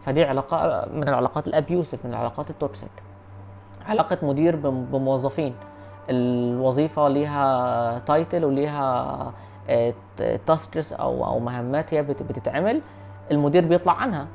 فدي 0.02 0.24
علاقة 0.24 0.88
من 0.92 1.08
العلاقات 1.08 1.46
ال 1.48 1.55
abusive 1.55 2.04
من 2.04 2.10
العلاقات 2.10 2.50
ال 2.50 2.57
toxic 2.57 2.90
علاقة 3.86 4.18
مدير 4.22 4.56
بم- 4.56 4.84
بموظفين. 4.84 5.54
الوظيفة 6.10 7.08
ليها 7.08 7.98
title 7.98 8.44
وليها 8.44 9.32
tasks 10.46 10.92
أو 10.92 11.24
أو 11.26 11.38
مهمات 11.38 11.94
هي 11.94 12.02
بت- 12.02 12.22
بتتعمل 12.22 12.80
المدير 13.30 13.66
بيطلع 13.66 13.92
عنها. 13.92 14.26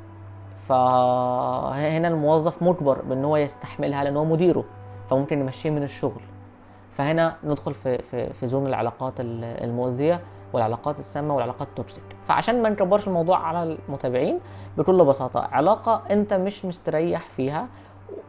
فهنا 0.68 2.08
الموظف 2.08 2.64
مجبر 2.64 3.02
بأن 3.02 3.26
هو 3.26 3.38
يستحملها 3.38 4.04
لأن 4.04 4.18
هو 4.18 4.26
مديره 4.26 4.64
فممكن 5.10 5.40
يمشيه 5.40 5.70
من 5.70 5.84
الشغل. 5.84 6.22
فهنا 6.92 7.36
ندخل 7.44 7.74
في 7.74 7.98
في 7.98 8.34
في 8.34 8.48
zone 8.48 8.68
العلاقات 8.68 9.20
ال- 9.20 9.44
المؤذية 9.64 10.22
والعلاقات 10.54 11.00
السامة 11.00 11.36
والعلاقات 11.36 11.68
ال 11.68 11.74
toxic 11.74 12.04
فعشان 12.24 12.62
ما 12.62 12.70
نكبرش 12.70 13.08
الموضوع 13.08 13.38
على 13.48 13.64
المتابعين 13.88 14.40
بكل 14.78 15.06
بساطة 15.06 15.40
علاقة 15.52 16.02
أنت 16.12 16.34
مش 16.34 16.66
مستريح 16.66 17.22
فيها 17.22 17.68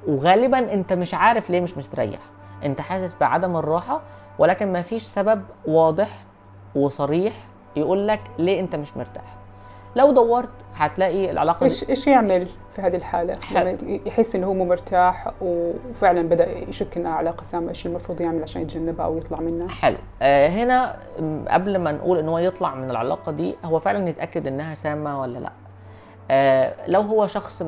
وغالبا 0.09 0.73
أنت 0.75 0.93
مش 0.93 1.15
عارف 1.15 1.51
ليه 1.51 1.61
مش 1.61 1.79
مستريح. 1.79 2.21
انت 2.65 2.81
حاسس 2.81 3.17
بعدم 3.21 3.57
الراحة 3.57 4.01
ولكن 4.39 4.73
ما 4.73 4.83
فيش 4.83 5.03
سبب 5.03 5.43
واضح 5.67 6.25
وصريح 6.75 7.35
يقول 7.77 8.09
لك 8.09 8.21
ليه 8.39 8.61
انت 8.61 8.77
مش 8.77 8.97
مرتاح. 8.97 9.37
لو 9.97 10.13
دورت 10.13 10.51
هتلاقي 10.75 11.31
العلاقة 11.31 11.65
إيش 11.65 11.91
إيش 11.91 12.07
يعمل 12.07 12.49
في 12.73 12.83
هذه 12.83 12.97
الحالة. 12.97 13.39
لما 13.51 13.79
يحس 14.07 14.37
إنه 14.37 14.47
هو 14.47 14.55
مو 14.55 14.65
مرتاح 14.65 15.33
وفعلا 15.41 16.29
بدأ 16.29 16.59
يشك 16.59 16.97
انها 16.97 17.13
علاقه 17.13 17.43
سامه 17.45 17.69
إيش 17.69 17.87
المفروض 17.87 18.21
يعمل 18.21 18.43
عشان 18.43 18.63
يتجنبها 18.63 19.05
أو 19.07 19.19
يطلع 19.19 19.41
منها 19.41 19.69
حلو. 19.69 19.97
آه 20.23 20.49
هنا 20.49 20.97
قبل 21.49 21.79
ما 21.79 21.93
نقول 21.93 22.19
إن 22.19 22.29
هو 22.29 22.39
يطلع 22.39 22.75
من 22.75 22.91
العلاقة 22.91 23.33
دي 23.33 23.57
هو 23.65 23.79
فعلا 23.79 24.09
يتأكد 24.09 24.47
إنها 24.47 24.75
سامة 24.75 25.21
ولا 25.21 25.39
لأ. 25.39 25.53
لو 26.89 27.01
هو 27.01 27.27
شخص 27.27 27.63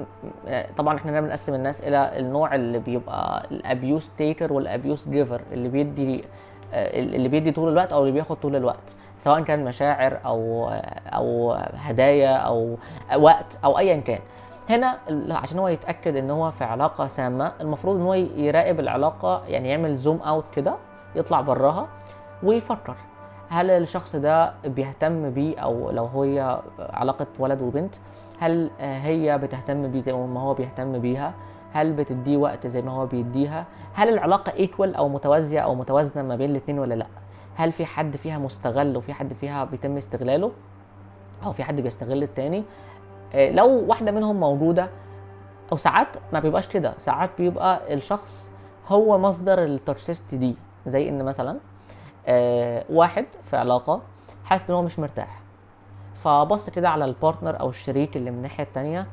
آه، 0.49 0.67
طبعا 0.77 0.97
إحنا 0.97 1.21
بنقسم 1.21 1.55
الناس 1.55 1.81
إلى 1.81 2.19
النوع 2.19 2.55
اللي 2.55 2.79
بيبقى 2.79 3.47
ال 3.51 3.61
abuse 3.61 4.11
taker 4.17 4.53
وال 4.53 4.69
abuse 4.69 5.09
giver 5.09 5.41
اللي 5.53 5.69
بيدي 5.69 6.25
آه، 6.75 7.01
اللي 7.01 7.29
بيدي 7.29 7.53
طول 7.53 7.69
الوقت 7.73 7.93
أو 7.93 8.01
اللي 8.01 8.13
بياخد 8.13 8.37
طول 8.37 8.57
الوقت 8.57 8.95
سواء 9.19 9.41
كان 9.41 9.65
مشاعر 9.65 10.19
أو 10.25 10.69
أو 11.07 11.53
هدايا 11.75 12.35
أو 12.37 12.77
وقت 13.17 13.59
أو 13.65 13.79
ايا 13.79 13.97
كان. 13.97 14.21
هنا 14.71 14.99
عشان 15.31 15.59
هو 15.59 15.69
يتأكد 15.69 16.17
إن 16.17 16.31
هو 16.31 16.51
في 16.51 16.65
علاقة 16.65 17.07
سامة 17.07 17.53
المفروض 17.61 17.97
إن 17.97 18.03
هو 18.03 18.15
يراقب 18.15 18.81
العلاقة 18.81 19.43
يعني 19.47 19.69
يعمل 19.69 19.97
zoom 19.97 20.17
out 20.23 20.45
كده 20.55 20.75
يطلع 21.17 21.41
براها 21.41 21.89
ويفكر. 22.43 22.97
هل 23.49 23.71
الشخص 23.71 24.17
ده 24.17 24.53
بيهتم 24.65 25.31
بيه 25.31 25.59
أو 25.59 25.91
لو 25.91 26.07
هي 26.07 26.61
علاقة 26.79 27.27
ولد 27.39 27.63
وبنت؟ 27.63 27.95
هل 28.43 28.71
آه، 28.81 28.99
هي 28.99 29.39
بتهتم 29.39 29.91
بيه 29.93 30.01
زي 30.01 30.13
ما 30.13 30.41
هو 30.41 30.55
بيهتم 30.55 30.99
بيها؟ 30.99 31.35
هل 31.73 31.93
بتديه 31.93 32.37
وقت 32.37 32.67
زي 32.67 32.83
ما 32.83 32.93
هو 32.93 33.07
بيديها؟ 33.07 33.67
هل 33.95 34.09
العلاقة 34.09 34.53
equal 34.53 34.95
أو 34.95 35.09
متوازية 35.09 35.61
أو 35.61 35.75
متوازنة 35.75 36.23
ما 36.23 36.37
بين 36.37 36.51
الاثنين 36.51 36.79
ولا 36.79 36.95
لأ؟ 36.95 37.07
هل 37.55 37.73
في 37.73 37.87
حد 37.87 38.17
فيها 38.17 38.39
مستغل 38.39 38.97
وفي 38.97 39.13
حد 39.13 39.33
فيها 39.33 39.65
بيتم 39.65 39.97
استغلاله؟ 39.97 40.53
أو 41.45 41.53
في 41.53 41.65
حد 41.65 41.81
بيستغل 41.81 42.23
التاني؟ 42.23 42.65
آه، 43.35 43.51
لو 43.51 43.85
واحدة 43.89 44.13
منهم 44.13 44.41
موجودة 44.41 44.91
أو 45.73 45.77
ساعات 45.77 46.09
ما 46.33 46.41
بيبقاش 46.41 46.69
كده. 46.69 46.95
ساعات 46.99 47.31
بيبقى 47.39 47.95
الشخص 47.95 48.51
هو 48.89 49.19
مصدر 49.19 49.65
ال 49.65 49.73
toxicity 49.73 50.37
دي 50.37 50.57
زي 50.87 51.09
إن 51.09 51.25
مثلا 51.25 51.59
آه 52.27 52.85
واحد 52.91 53.27
في 53.45 53.57
علاقة 53.57 54.03
حاسس 54.45 54.71
إن 54.71 54.75
هو 54.75 54.83
مش 54.83 54.99
مرتاح. 54.99 55.41
فبص 56.23 56.71
كده 56.71 56.89
على 56.89 57.05
ال 57.05 57.12
partner 57.12 57.61
أو 57.61 57.69
الشريك 57.69 58.17
اللي 58.17 58.31
من 58.31 58.37
الناحية 58.37 58.65
التانية 58.65 59.07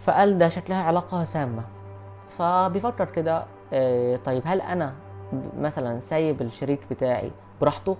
فقال 0.00 0.38
ده 0.38 0.48
شكلها 0.48 0.82
علاقة 0.82 1.24
سامة. 1.24 1.62
فبيفكر 2.28 3.04
كده 3.04 3.44
آه 3.72 4.16
طيب 4.16 4.42
هل 4.44 4.60
أنا 4.60 4.94
مثلا 5.58 6.00
سايب 6.00 6.42
الشريك 6.42 6.80
بتاعي 6.90 7.30
براحته؟ 7.60 7.96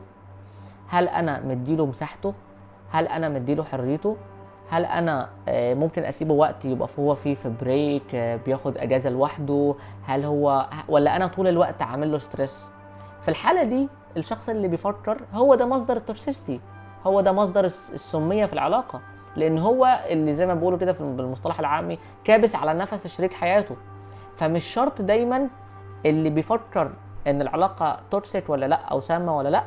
هل 0.89 1.09
أنا 1.09 1.41
مديله 1.41 1.87
مساحته؟ 1.87 2.35
هل 2.91 3.07
أنا 3.07 3.29
مديله 3.29 3.65
حريته؟ 3.65 4.17
هل 4.71 4.85
أنا 4.85 5.29
آه، 5.49 5.75
ممكن 5.75 6.05
أسيبه 6.05 6.35
وقت 6.35 6.65
يبقى 6.65 6.89
هو 6.99 7.15
فيه 7.15 7.35
في 7.35 7.49
break 7.61 8.15
آه، 8.15 8.37
بياخد 8.37 8.79
أجازة 8.79 9.11
لوحده؟ 9.11 9.75
هل 10.05 10.25
هو 10.25 10.67
ولا 10.89 11.17
أنا 11.17 11.27
طول 11.27 11.49
الوقت 11.49 11.83
عامل 11.83 12.13
له 12.13 12.19
stress 12.19 12.65
في 13.23 13.29
الحالة 13.29 13.63
دي 13.63 13.89
الشخص 14.17 14.49
اللي 14.49 14.69
بيفكر 14.69 15.21
هو 15.33 15.55
ده 15.55 15.67
مصدر 15.67 15.97
toxicity 15.97 16.61
هو 17.07 17.21
ده 17.21 17.33
مصدر 17.33 17.65
الس- 17.65 17.91
السمية 17.93 18.47
في 18.47 18.53
العلاقة 18.53 19.01
لأن 19.37 19.59
هو 19.59 20.01
اللي 20.09 20.35
زي 20.35 20.47
ما 20.47 20.55
بيقولوا 20.55 20.79
كده 20.79 20.93
بالمصطلح 20.93 21.59
العامي 21.59 21.99
كابس 22.25 22.55
على 22.55 22.75
نفس 22.75 23.07
شريك 23.07 23.33
حياته. 23.33 23.77
فمش 24.37 24.65
شرط 24.65 25.03
دايما 25.03 25.49
اللي 26.07 26.31
بيفكر 26.31 26.91
إن 27.27 27.43
العلاقة 27.43 27.97
toxic 28.11 28.51
ولا 28.51 28.67
لأ 28.67 28.77
أو 28.77 29.01
سامة 29.01 29.37
ولا 29.39 29.49
لأ 29.49 29.65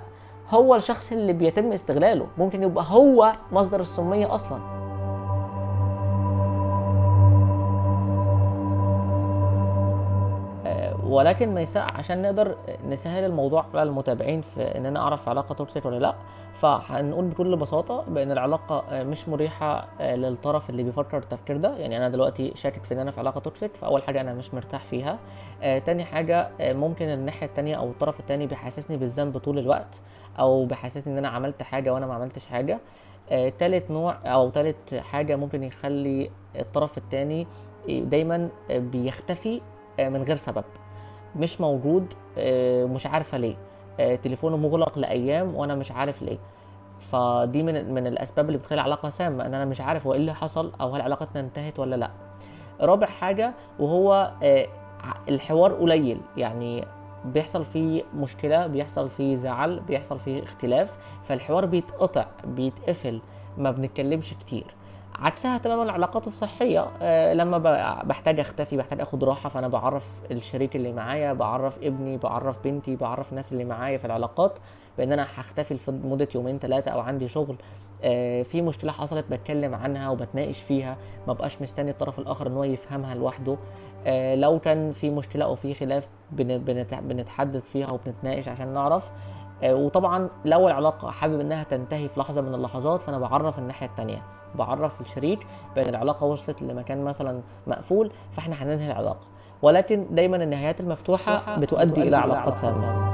هو 0.49 0.75
الشخص 0.75 1.11
اللي 1.11 1.33
بيتم 1.33 1.71
استغلاله. 1.71 2.27
ممكن 2.37 2.63
يبقى 2.63 2.85
هو 2.87 3.33
مصدر 3.51 3.79
السمية 3.79 4.33
أصلا. 4.33 4.82
ولكن 11.13 11.53
ما 11.53 11.61
يسع 11.61 11.87
عشان 11.95 12.21
نقدر 12.21 12.57
نسهل 12.87 13.23
الموضوع 13.23 13.65
على 13.73 13.83
المتابعين 13.83 14.41
في 14.41 14.61
إن 14.61 14.85
أنا 14.85 14.99
أعرف 14.99 15.29
علاقة 15.29 15.53
toxic 15.55 15.85
ولا 15.85 15.99
لأ 15.99 16.15
فهنقول 16.53 17.25
بكل 17.27 17.55
بساطة 17.55 18.01
بأن 18.07 18.31
العلاقة 18.31 19.03
مش 19.03 19.29
مريحة 19.29 19.87
للطرف 20.01 20.69
اللي 20.69 20.83
بيفكر 20.83 21.17
التفكير 21.17 21.57
ده. 21.57 21.77
يعني 21.77 21.97
أنا 21.97 22.09
دلوقتي 22.09 22.51
شاكك 22.55 22.83
في 22.83 22.93
إن 22.93 22.99
أنا 22.99 23.11
في 23.11 23.19
علاقة 23.19 23.39
toxic 23.39 23.75
فأول 23.75 24.03
حاجة 24.03 24.21
أنا 24.21 24.33
مش 24.33 24.53
مرتاح 24.53 24.83
فيها. 24.83 25.19
آه، 25.61 25.79
تاني 25.79 26.03
حاجة 26.03 26.49
آه، 26.61 26.73
ممكن 26.73 27.05
الناحية 27.05 27.47
التانية 27.47 27.75
أو 27.75 27.89
الطرف 27.89 28.19
التاني 28.19 28.47
بيحسسني 28.47 28.97
بالذنب 28.97 29.37
طول 29.37 29.59
الوقت 29.59 30.01
أو 30.39 30.65
بيحسسني 30.65 31.13
إن 31.13 31.17
أنا 31.17 31.27
عملت 31.27 31.63
حاجة 31.63 31.93
وأنا 31.93 32.07
ما 32.07 32.13
عملتش 32.13 32.45
حاجة. 32.45 32.79
آه، 33.29 33.49
تالت 33.49 33.91
نوع 33.91 34.17
أو 34.25 34.49
تالت 34.49 34.95
حاجة 34.95 35.35
ممكن 35.35 35.63
يخلي 35.63 36.29
الطرف 36.59 36.97
التاني 36.97 37.47
دايما 37.89 38.49
بيختفي 38.69 39.61
من 39.99 40.23
غير 40.23 40.35
سبب. 40.35 40.63
مش 41.35 41.61
موجود 41.61 42.13
آه، 42.37 42.85
مش 42.85 43.07
عارفة 43.07 43.37
ليه. 43.37 43.55
آه، 43.99 44.15
تليفونه 44.15 44.57
مغلق 44.57 44.97
لأيام 44.99 45.55
وأنا 45.55 45.75
مش 45.75 45.91
عارف 45.91 46.21
ليه. 46.21 46.37
فدي 47.11 47.63
من 47.63 47.93
من 47.93 48.07
الأسباب 48.07 48.45
اللي 48.47 48.57
بتخلي 48.57 48.75
العلاقة 48.81 49.09
سامة 49.09 49.45
إن 49.45 49.53
أنا 49.53 49.65
مش 49.65 49.81
عارف 49.81 50.07
هو 50.07 50.13
إيه 50.13 50.19
اللي 50.19 50.33
حصل 50.33 50.71
أو 50.81 50.95
هل 50.95 51.01
علاقتنا 51.01 51.41
انتهت 51.41 51.79
ولا 51.79 51.95
لأ. 51.95 52.11
رابع 52.81 53.07
حاجة 53.07 53.53
وهو 53.79 54.31
آه، 54.43 54.67
الحوار 55.29 55.73
قليل. 55.73 56.21
يعني 56.37 56.85
بيحصل 57.25 57.65
فيه 57.65 58.03
مشكلة 58.15 58.67
بيحصل 58.67 59.09
فيه 59.09 59.35
زعل 59.35 59.79
بيحصل 59.79 60.19
فيه 60.19 60.43
اختلاف 60.43 60.97
فالحوار 61.23 61.65
بيتقطع 61.65 62.25
بيتقفل 62.45 63.21
ما 63.57 63.71
بنتكلمش 63.71 64.33
كتير. 64.33 64.75
عكسها 65.23 65.57
تماما 65.57 65.83
العلاقات 65.83 66.27
الصحية. 66.27 66.85
آه، 67.01 67.33
لما 67.33 67.57
بحتاج 68.03 68.39
أختفي 68.39 68.77
بحتاج 68.77 69.01
أخد 69.01 69.23
راحة 69.23 69.49
فأنا 69.49 69.67
بعرف 69.67 70.05
الشريك 70.31 70.75
اللي 70.75 70.91
معايا 70.93 71.33
بعرف 71.33 71.77
ابني 71.83 72.17
بعرف 72.17 72.63
بنتي 72.63 72.95
بعرف 72.95 73.29
الناس 73.31 73.51
اللي 73.51 73.63
معايا 73.65 73.97
في 73.97 74.05
العلاقات 74.05 74.59
بأن 74.97 75.11
أنا 75.11 75.23
هختفي 75.35 75.77
لمدة 75.87 76.27
يومين 76.35 76.59
ثلاثة 76.59 76.91
أو 76.91 76.99
عندي 76.99 77.27
شغل. 77.27 77.55
آه، 78.03 78.43
في 78.43 78.61
مشكلة 78.61 78.91
حصلت 78.91 79.25
بتكلم 79.31 79.75
عنها 79.75 80.09
وبتناقش 80.09 80.59
فيها 80.61 80.97
ما 81.27 81.33
بقاش 81.33 81.61
مستني 81.61 81.91
الطرف 81.91 82.19
الآخر 82.19 82.47
إن 82.47 82.53
هو 82.57 82.63
يفهمها 82.63 83.15
لوحده. 83.15 83.57
آه، 84.07 84.35
لو 84.35 84.59
كان 84.59 84.91
في 84.91 85.09
مشكلة 85.09 85.45
أو 85.45 85.55
في 85.55 85.73
خلاف 85.73 86.09
بن- 86.31 86.57
بنت- 86.57 86.93
بنتحدث 86.95 87.69
فيها 87.69 87.91
وبنتناقش 87.91 88.47
عشان 88.47 88.67
نعرف. 88.73 89.11
وطبعا 89.65 90.29
لو 90.45 90.67
العلاقة 90.67 91.11
حابب 91.11 91.39
إنها 91.39 91.63
تنتهي 91.63 92.09
في 92.09 92.19
لحظة 92.19 92.41
من 92.41 92.53
اللحظات 92.53 93.01
فأنا 93.01 93.19
بعرف 93.19 93.59
الناحية 93.59 93.87
التانية. 93.87 94.21
بعرف 94.55 95.01
الشريك 95.01 95.47
بأن 95.75 95.89
العلاقة 95.89 96.25
وصلت 96.25 96.61
لمكان 96.61 97.03
مثلا 97.03 97.41
مقفول 97.67 98.11
فإحنا 98.31 98.63
هننهي 98.63 98.91
العلاقة. 98.91 99.27
ولكن 99.61 100.05
دايما 100.11 100.43
النهايات 100.43 100.79
المفتوحة 100.79 101.59
بتؤدي 101.59 102.01
إلى 102.01 102.17
علاقات 102.17 102.59
سامة. 102.59 103.13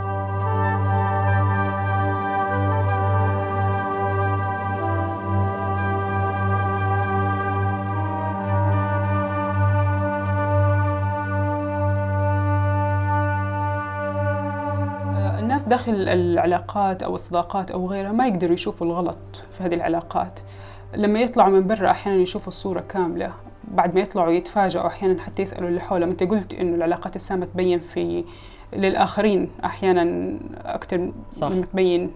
الناس 15.39 15.67
داخل 15.67 15.93
العلاقات 15.93 17.04
أو 17.04 17.15
الصداقات 17.15 17.71
أو 17.71 17.88
غيرها 17.88 18.12
ما 18.12 18.28
يقدروا 18.28 18.54
يشوفوا 18.54 18.88
الغلط 18.88 19.17
في 19.52 19.63
هذه 19.63 19.73
العلاقات. 19.73 20.39
لما 20.95 21.19
يطلعوا 21.19 21.49
من 21.49 21.67
برا 21.67 21.91
أحيانا 21.91 22.21
يشوفوا 22.21 22.47
الصورة 22.47 22.80
كاملة. 22.89 23.34
بعد 23.71 23.95
ما 23.95 24.02
يطلعوا 24.02 24.32
يتفاجئوا 24.32 24.88
أحيانا 24.88 25.21
حتى 25.21 25.41
يسألوا 25.41 25.69
اللي 25.69 25.82
حولهم. 25.82 26.10
أنت 26.10 26.23
قلت 26.23 26.54
إنه 26.54 26.75
العلاقات 26.75 27.15
السامة 27.15 27.45
تبين 27.45 27.80
في 27.80 28.25
للآخرين 28.73 29.49
أحيانا 29.65 30.34
أكثر. 30.65 30.97
من 31.41 31.65
تبين. 31.71 32.12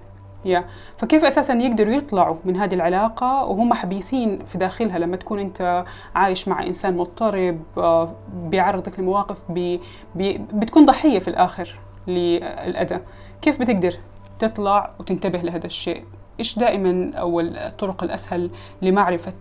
يا. 0.46 0.66
فكيف 0.98 1.26
أساسا 1.26 1.54
يقدروا 1.54 1.94
يطلعوا 1.94 2.36
من 2.46 2.56
هذه 2.56 2.74
العلاقة 2.74 3.46
وهم 3.46 3.74
حبيسين 3.74 4.40
في 4.46 4.58
داخلها 4.58 5.00
لما 5.00 5.18
تكون 5.18 5.40
أنت 5.40 5.86
عايش 6.16 6.48
مع 6.48 6.64
إنسان 6.64 6.98
مضطرب 6.98 7.60
آه، 7.78 8.14
بيعرضك 8.34 9.00
لمواقف 9.00 9.52
بي 9.52 9.82
بي 10.16 10.42
بتكون 10.54 10.86
ضحية 10.86 11.20
في 11.20 11.28
الآخر 11.28 11.76
للأذى. 12.08 13.00
كيف 13.42 13.60
بتقدر 13.60 13.96
تطلع 14.40 14.92
وتنتبه 15.00 15.40
لهذا 15.40 15.66
الشيء؟ 15.66 16.04
إيش 16.40 16.60
دائما 16.60 17.12
أو 17.18 17.40
الطرق 17.40 18.04
الأسهل 18.04 18.50
لمعرفة 18.82 19.34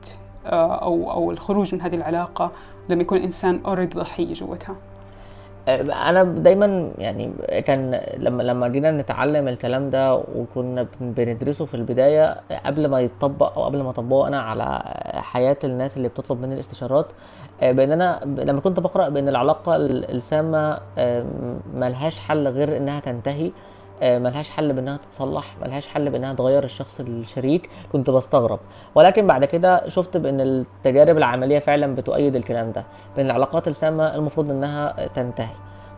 آه، 0.46 0.74
أو 0.83 1.11
أو 1.11 1.31
الخروج 1.31 1.74
من 1.74 1.81
هذه 1.81 1.94
العلاقة؟ 1.94 2.50
لما 2.88 3.02
يكون 3.02 3.18
انسان 3.18 3.61
already 3.66 3.98
ضحية 3.98 4.33
جوتها. 4.33 4.74
أنا 5.68 6.22
دايما 6.24 6.90
يعني 6.98 7.31
كان 7.66 8.00
لما 8.18 8.42
لما 8.42 8.68
جينا 8.68 8.90
نتعلم 8.90 9.48
الكلام 9.48 9.90
ده 9.90 10.14
وكنا 10.14 10.83
بن- 10.83 11.12
بندرسه 11.12 11.64
في 11.64 11.74
البداية 11.74 12.40
قبل 12.66 12.88
ما 12.88 13.00
يتطبق 13.00 13.59
أو 13.59 13.64
قبل 13.64 13.83
ما 13.83 13.90
اطبقه 13.90 14.28
أنا 14.28 14.40
على 14.42 14.83
حياة 15.22 15.57
الناس 15.64 15.96
اللي 15.96 16.09
بتطلب 16.09 16.40
مني 16.40 16.55
الاستشارات 16.55 17.07
آه، 17.62 17.72
بأن 17.72 17.92
أنا 17.92 18.20
لما 18.24 18.61
كنت 18.61 18.81
بقرأ 18.81 19.09
بأن 19.09 19.28
العلاقة 19.28 19.76
ال- 19.76 20.11
السامة 20.16 20.78
آه، 20.98 21.24
ملهاش 21.74 22.18
حل 22.18 22.48
غير 22.48 22.76
إنها 22.76 23.00
تنتهي 23.00 23.46
آه، 23.46 23.52
ملهاش 24.03 24.51
حل 24.51 24.73
بإنها 24.73 24.97
تتصلح 24.97 25.57
ملهاش 25.62 25.88
حل 25.88 26.11
بإنها 26.11 26.35
تغير 26.35 26.65
الشخص 26.65 27.01
الشريك 27.01 27.71
كنت 27.93 28.11
بستغرب. 28.11 28.61
ولكن 28.95 29.27
بعد 29.27 29.45
كده 29.45 29.88
شفت 29.88 30.17
بإن 30.17 30.41
التجارب 30.41 31.17
العملية 31.19 31.59
فعلا 31.59 31.95
بتؤيد 31.95 32.37
الكلام 32.37 32.73
ده 32.73 32.85
بإن 33.17 33.27
العلاقات 33.27 33.69
السامة 33.69 34.15
المفروض 34.15 34.51
إنها 34.51 35.07
تنتهي. 35.07 35.55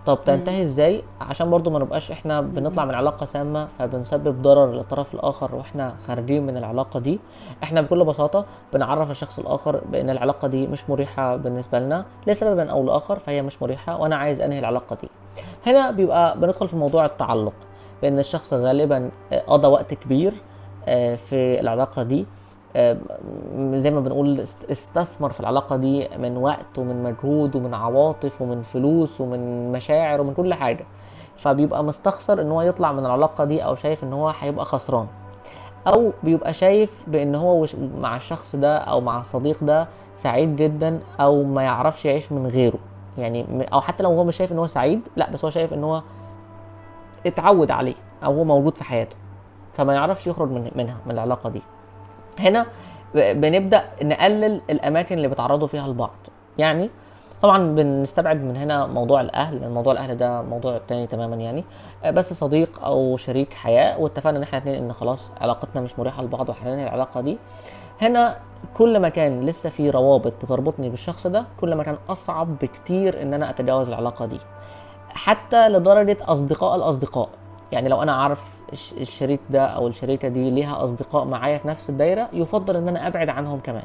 طب 0.07 0.19
تنتهي 0.25 0.63
إزاي؟ 0.63 1.03
عشان 1.21 1.51
برضو 1.51 1.71
ما 1.71 1.79
نبقاش 1.79 2.11
إحنا 2.11 2.41
بنطلع 2.41 2.85
من 2.85 2.95
علاقة 2.95 3.27
سامة 3.27 3.69
فبنسبب 3.79 4.43
ضرر 4.43 4.73
للطرف 4.73 5.15
الآخر 5.15 5.55
وإحنا 5.55 5.95
خارجين 6.07 6.47
من 6.47 6.57
العلاقة 6.57 7.01
دي. 7.01 7.21
إحنا 7.63 7.81
بكل 7.81 8.05
بساطة 8.05 8.45
بنعرف 8.73 9.11
الشخص 9.11 9.39
الآخر 9.39 9.81
بإن 9.93 10.11
العلاقة 10.11 10.49
دي 10.49 10.67
مش 10.67 10.91
مريحة 10.91 11.37
بالنسبة 11.37 11.79
لنا 11.79 12.05
لسبب 12.27 12.59
أو 12.59 12.85
لآخر 12.85 13.19
فهي 13.19 13.43
مش 13.43 13.63
مريحة 13.63 14.01
وأنا 14.01 14.17
عايز 14.17 14.41
أنهي 14.41 14.59
العلاقة 14.59 14.97
دي. 15.03 15.09
هنا 15.67 15.91
بيبقى 15.91 16.39
بندخل 16.39 16.69
في 16.69 16.77
موضوع 16.77 17.05
التعلق. 17.05 17.55
بأن 18.03 18.19
الشخص 18.19 18.55
غالبا 18.55 19.11
آه، 19.33 19.41
قضى 19.47 19.67
وقت 19.67 19.95
كبير 19.95 20.33
آه، 20.87 21.15
في 21.17 21.61
العلاقة 21.61 22.03
دي. 22.03 22.27
آه، 22.77 22.97
زي 23.75 23.91
ما 23.91 24.01
بنقول 24.01 24.41
است- 24.41 24.71
استثمر 24.71 25.31
في 25.31 25.41
العلاقة 25.41 25.77
دي 25.77 26.09
من 26.19 26.37
وقت 26.37 26.79
ومن 26.79 27.03
مجهود 27.03 27.57
ومن 27.57 27.75
عواطف 27.75 28.43
ومن 28.43 28.63
فلوس 28.63 29.21
ومن 29.21 29.73
مشاعر 29.73 30.21
ومن 30.21 30.35
كل 30.35 30.55
حاجة. 30.55 30.85
فبيبقى 31.37 31.85
مستخسر 31.85 32.41
إن 32.41 32.51
هو 32.51 32.63
يطلع 32.63 32.93
من 32.93 33.07
العلاقة 33.07 33.45
دي 33.45 33.65
أو 33.65 33.75
شايف 33.75 34.05
إن 34.05 34.13
هو 34.13 34.29
هيبقى 34.41 34.65
خسران. 34.65 35.07
أو 35.87 36.13
بيبقى 36.23 36.53
شايف 36.53 37.03
بإن 37.07 37.35
هو 37.35 37.67
مع 38.01 38.17
الشخص 38.17 38.57
ده 38.57 38.79
أو 38.79 39.01
مع 39.01 39.21
الصديق 39.21 39.65
ده 39.65 39.89
سعيد 40.17 40.57
جدا 40.57 41.01
أو 41.21 41.43
ما 41.43 41.63
يعرفش 41.63 42.05
يعيش 42.05 42.33
من 42.33 42.47
غيره. 42.47 42.79
يعني 43.19 43.67
أو 43.73 43.81
حتى 43.81 44.03
لو 44.03 44.11
هو 44.11 44.25
مش 44.25 44.37
شايف 44.37 44.53
إن 44.53 44.59
هو 44.59 44.67
سعيد 44.67 45.01
لأ 45.17 45.31
بس 45.31 45.45
هو 45.45 45.51
شايف 45.51 45.73
إن 45.73 45.85
هو 45.85 46.03
اتعود 47.27 47.71
عليه 47.71 47.95
أو 48.25 48.35
هو 48.35 48.45
موجود 48.45 48.77
في 48.77 48.85
حياته 48.85 49.17
فما 49.73 49.95
يعرفش 49.95 50.27
يخرج 50.27 50.51
من 50.51 50.71
منها 50.75 50.97
من 51.07 51.13
العلاقة 51.13 51.51
دي. 51.51 51.63
هنا 52.41 52.67
بنبدأ 53.15 53.85
نقلل 54.03 54.61
الأماكن 54.71 55.17
اللي 55.17 55.29
بيتعرضوا 55.29 55.69
فيها 55.69 55.89
لبعض. 55.89 56.17
يعني 56.59 56.91
طبعا 57.43 57.75
بنستبعد 57.75 58.37
من 58.43 58.57
هنا 58.57 58.87
موضوع 58.87 59.21
الأهل 59.21 59.61
لأن 59.61 59.71
موضوع 59.75 59.93
الأهل 59.93 60.17
ده 60.17 60.43
موضوع 60.43 60.79
تاني 60.79 61.07
تماما 61.07 61.37
يعني. 61.37 61.65
بس 62.07 62.33
صديق 62.33 62.85
أو 62.85 63.17
شريك 63.17 63.53
حياة 63.53 63.99
واتفقنا 63.99 64.39
إن 64.39 64.43
إحنا 64.43 64.59
اتنين 64.59 64.75
إن 64.75 64.93
خلاص 64.93 65.31
علاقتنا 65.41 65.81
مش 65.83 65.99
مريحة 65.99 66.23
لبعض 66.23 66.49
وهننهي 66.49 66.85
العلاقة 66.85 67.21
دي. 67.21 67.39
هنا 68.03 68.39
كل 68.77 68.99
ما 69.01 69.09
كان 69.09 69.41
لسه 69.41 69.71
في 69.71 69.91
روابط 69.91 70.33
بتربطني 70.43 70.89
بالشخص 70.91 71.27
ده 71.27 71.45
كل 71.61 71.75
ما 71.75 71.83
كان 71.83 71.97
أصعب 72.09 72.59
بكتير 72.59 73.23
إن 73.23 73.35
أنا 73.35 73.51
أتجاوز 73.51 73.89
العلاقة 73.89 74.27
دي. 74.27 74.41
حتى 75.15 75.69
لدرجة 75.69 76.17
أصدقاء 76.23 76.77
الأصدقاء. 76.77 77.29
يعني 77.73 77.89
لو 77.89 78.03
أنا 78.03 78.13
عارف 78.13 78.43
الش- 78.73 78.93
الشريك 78.93 79.41
ده 79.51 79.67
أو 79.67 79.87
الشريكة 79.89 80.29
دي 80.29 80.51
ليها 80.51 80.85
أصدقاء 80.85 81.25
معايا 81.25 81.59
في 81.59 81.69
نفس 81.69 81.91
الدايرة 81.91 82.29
يفضل 82.33 82.77
إن 82.77 82.89
أنا 82.89 83.07
أبعد 83.07 83.29
عنهم 83.29 83.61
كمان. 83.61 83.85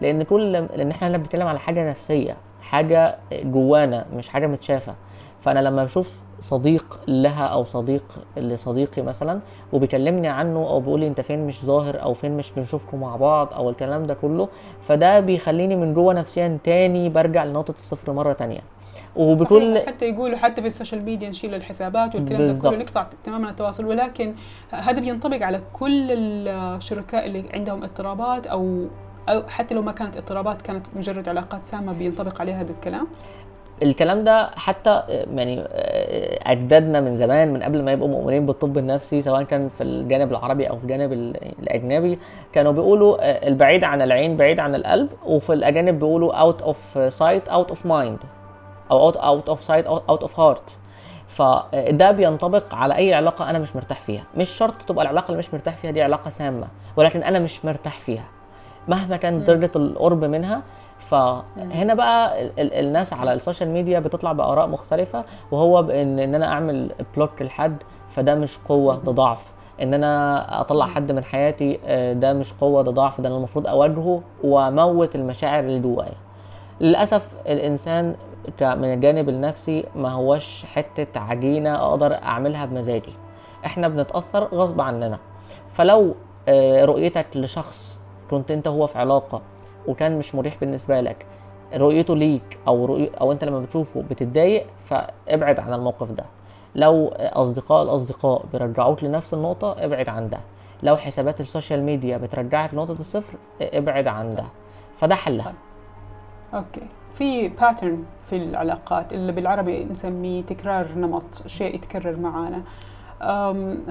لأن 0.00 0.22
كل 0.22 0.52
لأن 0.52 0.90
إحنا 0.90 1.08
هنا 1.08 1.16
بنتكلم 1.18 1.46
على 1.46 1.58
حاجة 1.58 1.90
نفسية 1.90 2.36
حاجة 2.62 3.18
جوانا 3.32 4.06
مش 4.14 4.28
حاجة 4.28 4.46
متشافة. 4.46 4.94
فأنا 5.40 5.60
لما 5.60 5.84
بشوف 5.84 6.22
صديق 6.40 7.00
لها 7.08 7.44
أو 7.46 7.64
صديق 7.64 8.04
لصديقي 8.36 9.02
مثلا 9.02 9.40
وبيكلمني 9.72 10.28
عنه 10.28 10.58
أو 10.58 10.80
بيقول 10.80 11.00
لي 11.00 11.06
أنت 11.06 11.20
فين 11.20 11.46
مش 11.46 11.64
ظاهر 11.64 12.02
أو 12.02 12.12
فين 12.14 12.36
مش 12.36 12.52
بنشوفكم 12.52 13.00
مع 13.00 13.16
بعض 13.16 13.52
أو 13.54 13.70
الكلام 13.70 14.06
ده 14.06 14.14
كله 14.14 14.48
فده 14.82 15.20
بيخليني 15.20 15.76
من 15.76 15.94
جوه 15.94 16.14
نفسيا 16.14 16.58
تاني 16.64 17.08
برجع 17.08 17.44
لنقطة 17.44 17.70
الصفر 17.72 18.12
مرة 18.12 18.32
تانية. 18.32 18.60
وبكل 19.16 19.74
صحيح 19.74 19.86
حتى 19.86 20.08
يقولوا 20.08 20.36
حتى 20.38 20.60
في 20.60 20.66
السوشيال 20.66 21.02
ميديا 21.04 21.28
نشيل 21.28 21.54
الحسابات 21.54 22.14
والكلام 22.14 22.58
ده. 22.58 22.70
كله 22.70 22.78
نقطع 22.78 23.06
تماما 23.24 23.50
التواصل. 23.50 23.84
ولكن 23.86 24.34
هذا 24.70 25.00
بينطبق 25.00 25.42
على 25.42 25.60
كل 25.72 26.10
الشركاء 26.48 27.26
اللي 27.26 27.44
عندهم 27.54 27.82
اضطرابات 27.82 28.46
أو 28.46 28.84
أو 29.28 29.42
حتى 29.48 29.74
لو 29.74 29.82
ما 29.82 29.92
كانت 29.92 30.16
اضطرابات 30.16 30.62
كانت 30.62 30.86
مجرد 30.96 31.28
علاقات 31.28 31.64
سامة 31.64 31.98
بينطبق 31.98 32.40
عليها 32.40 32.60
هذا 32.60 32.70
الكلام. 32.72 33.06
الكلام 33.82 34.24
ده 34.24 34.50
حتى 34.56 35.02
يعني 35.08 35.62
أجدادنا 36.52 37.00
من 37.00 37.16
زمان 37.16 37.52
من 37.52 37.62
قبل 37.62 37.82
ما 37.82 37.92
يبقوا 37.92 38.08
مؤمنين 38.08 38.46
بالطب 38.46 38.78
النفسي 38.78 39.22
سواء 39.22 39.42
كان 39.42 39.68
في 39.68 39.82
الجانب 39.82 40.30
العربي 40.30 40.64
أو 40.70 40.76
في 40.76 40.82
الجانب 40.84 41.12
ال- 41.12 41.36
الأجنبي 41.62 42.18
كانوا 42.52 42.72
بيقولوا 42.72 43.16
آه، 43.20 43.48
البعيد 43.48 43.84
عن 43.84 44.02
العين 44.02 44.36
بعيد 44.36 44.60
عن 44.60 44.74
القلب 44.74 45.08
وفي 45.26 45.52
الأجانب 45.52 45.98
بيقولوا 45.98 46.34
out 46.34 46.62
of 46.62 46.98
sight 47.12 47.48
out 47.48 47.68
of 47.68 47.86
mind 47.86 48.18
أو 48.90 49.08
out 49.10 49.48
of 49.48 49.62
sight 49.62 49.86
out 49.86 50.20
of 50.22 50.40
heart 50.40 50.76
فده 51.28 52.10
بينطبق 52.10 52.74
على 52.74 52.96
أي 52.96 53.14
علاقة 53.14 53.50
أنا 53.50 53.58
مش 53.58 53.76
مرتاح 53.76 54.00
فيها. 54.00 54.24
مش 54.36 54.48
شرط 54.48 54.82
تبقى 54.82 55.02
العلاقة 55.02 55.26
اللي 55.26 55.38
مش 55.38 55.54
مرتاح 55.54 55.76
فيها 55.76 55.90
دي 55.90 56.02
علاقة 56.02 56.30
سامة 56.30 56.66
ولكن 56.96 57.22
أنا 57.22 57.38
مش 57.38 57.64
مرتاح 57.64 57.98
فيها. 57.98 58.24
مهما 58.88 59.16
كانت 59.16 59.46
درجة 59.46 59.70
القرب 59.76 60.24
منها 60.24 60.62
فهنا 60.98 61.94
بقى 61.94 62.42
ال- 62.42 62.60
ال- 62.60 62.72
الناس 62.86 63.12
على 63.12 63.32
السوشيال 63.32 63.68
ميديا 63.68 64.00
بتطلع 64.00 64.32
بآراء 64.32 64.66
مختلفة 64.66 65.24
وهو 65.50 65.82
بان 65.82 66.18
ان 66.18 66.34
أنا 66.34 66.46
أعمل 66.52 66.90
block 67.16 67.42
لحد 67.42 67.76
فده 68.08 68.34
مش 68.34 68.58
قوة 68.68 68.96
ده 68.96 69.12
ضعف. 69.12 69.52
إن 69.82 69.94
أنا 69.94 70.60
أطلع 70.60 70.86
حد 70.86 71.12
من 71.12 71.24
حياتي 71.24 71.80
آه، 71.84 72.12
ده 72.12 72.32
مش 72.32 72.52
قوة 72.52 72.82
ده 72.82 72.90
ضعف 72.90 73.20
ده 73.20 73.28
أنا 73.28 73.36
المفروض 73.36 73.66
أواجهه 73.66 74.22
وأموت 74.44 75.14
المشاعر 75.16 75.60
اللي 75.64 75.78
جوايا. 75.80 76.12
للأسف 76.80 77.26
الإنسان 77.46 78.16
من 78.62 78.94
الجانب 78.94 79.28
النفسي 79.28 79.84
ما 79.96 80.10
هوش 80.12 80.64
حتة 80.64 81.20
عجينة 81.20 81.74
أقدر 81.74 82.14
أعملها 82.14 82.66
بمزاجي. 82.66 83.12
إحنا 83.66 83.88
بنتأثر 83.88 84.44
غصب 84.44 84.80
عننا. 84.80 85.18
فلو 85.68 86.14
آه، 86.48 86.84
رؤيتك 86.84 87.26
لشخص 87.34 88.00
كنت 88.30 88.50
أنت 88.50 88.68
هو 88.68 88.86
في 88.86 88.98
علاقة 88.98 89.42
وكان 89.88 90.18
مش 90.18 90.34
مريح 90.34 90.56
بالنسبة 90.60 91.00
لك 91.00 91.26
رؤيته 91.74 92.16
ليك 92.16 92.58
أو 92.68 92.84
رؤي 92.84 93.10
أو 93.20 93.32
أنت 93.32 93.44
لما 93.44 93.60
بتشوفه 93.60 94.02
بتتضايق 94.10 94.66
فابعد 94.84 95.60
عن 95.60 95.72
الموقف 95.72 96.10
ده. 96.10 96.24
لو 96.74 97.08
أصدقاء 97.16 97.82
الأصدقاء 97.82 98.44
بيرجعوك 98.52 99.04
لنفس 99.04 99.34
النقطة 99.34 99.84
ابعد 99.84 100.08
عن 100.08 100.28
ده. 100.28 100.38
لو 100.82 100.96
حسابات 100.96 101.40
السوشيال 101.40 101.82
ميديا 101.82 102.16
بترجعك 102.16 102.74
لنقطة 102.74 102.92
الصفر 103.00 103.34
ابعد 103.62 104.06
عن 104.06 104.34
ده. 104.34 104.44
فده 104.96 105.14
حلها. 105.14 105.52
okay. 106.54 106.82
في 107.12 107.48
pattern 107.48 108.04
في 108.30 108.36
العلاقات 108.36 109.12
اللي 109.12 109.32
بالعربي 109.32 109.84
نسميه 109.84 110.42
تكرار 110.42 110.86
نمط 110.96 111.42
شيء 111.46 111.74
يتكرر 111.74 112.16
معانا. 112.16 112.62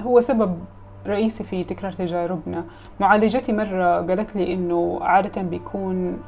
هو 0.00 0.20
سبب 0.20 0.58
رئيسي 1.06 1.44
في 1.44 1.64
تكرار 1.64 1.92
تجاربنا. 1.92 2.64
معالجتي 3.00 3.52
مرة 3.52 3.96
قالت 3.96 4.36
لي 4.36 4.54
إنه 4.54 4.98
عادة 5.02 5.42
بيكون 5.42 6.18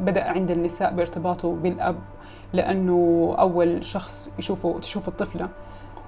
بدأ 0.00 0.30
عند 0.30 0.50
النساء 0.50 0.92
بارتباطه 0.92 1.52
بالأب 1.54 1.96
لأنه 2.52 3.34
أول 3.38 3.84
شخص 3.84 4.32
يشوفه 4.38 4.78
تشوف 4.78 5.08
الطفلة. 5.08 5.48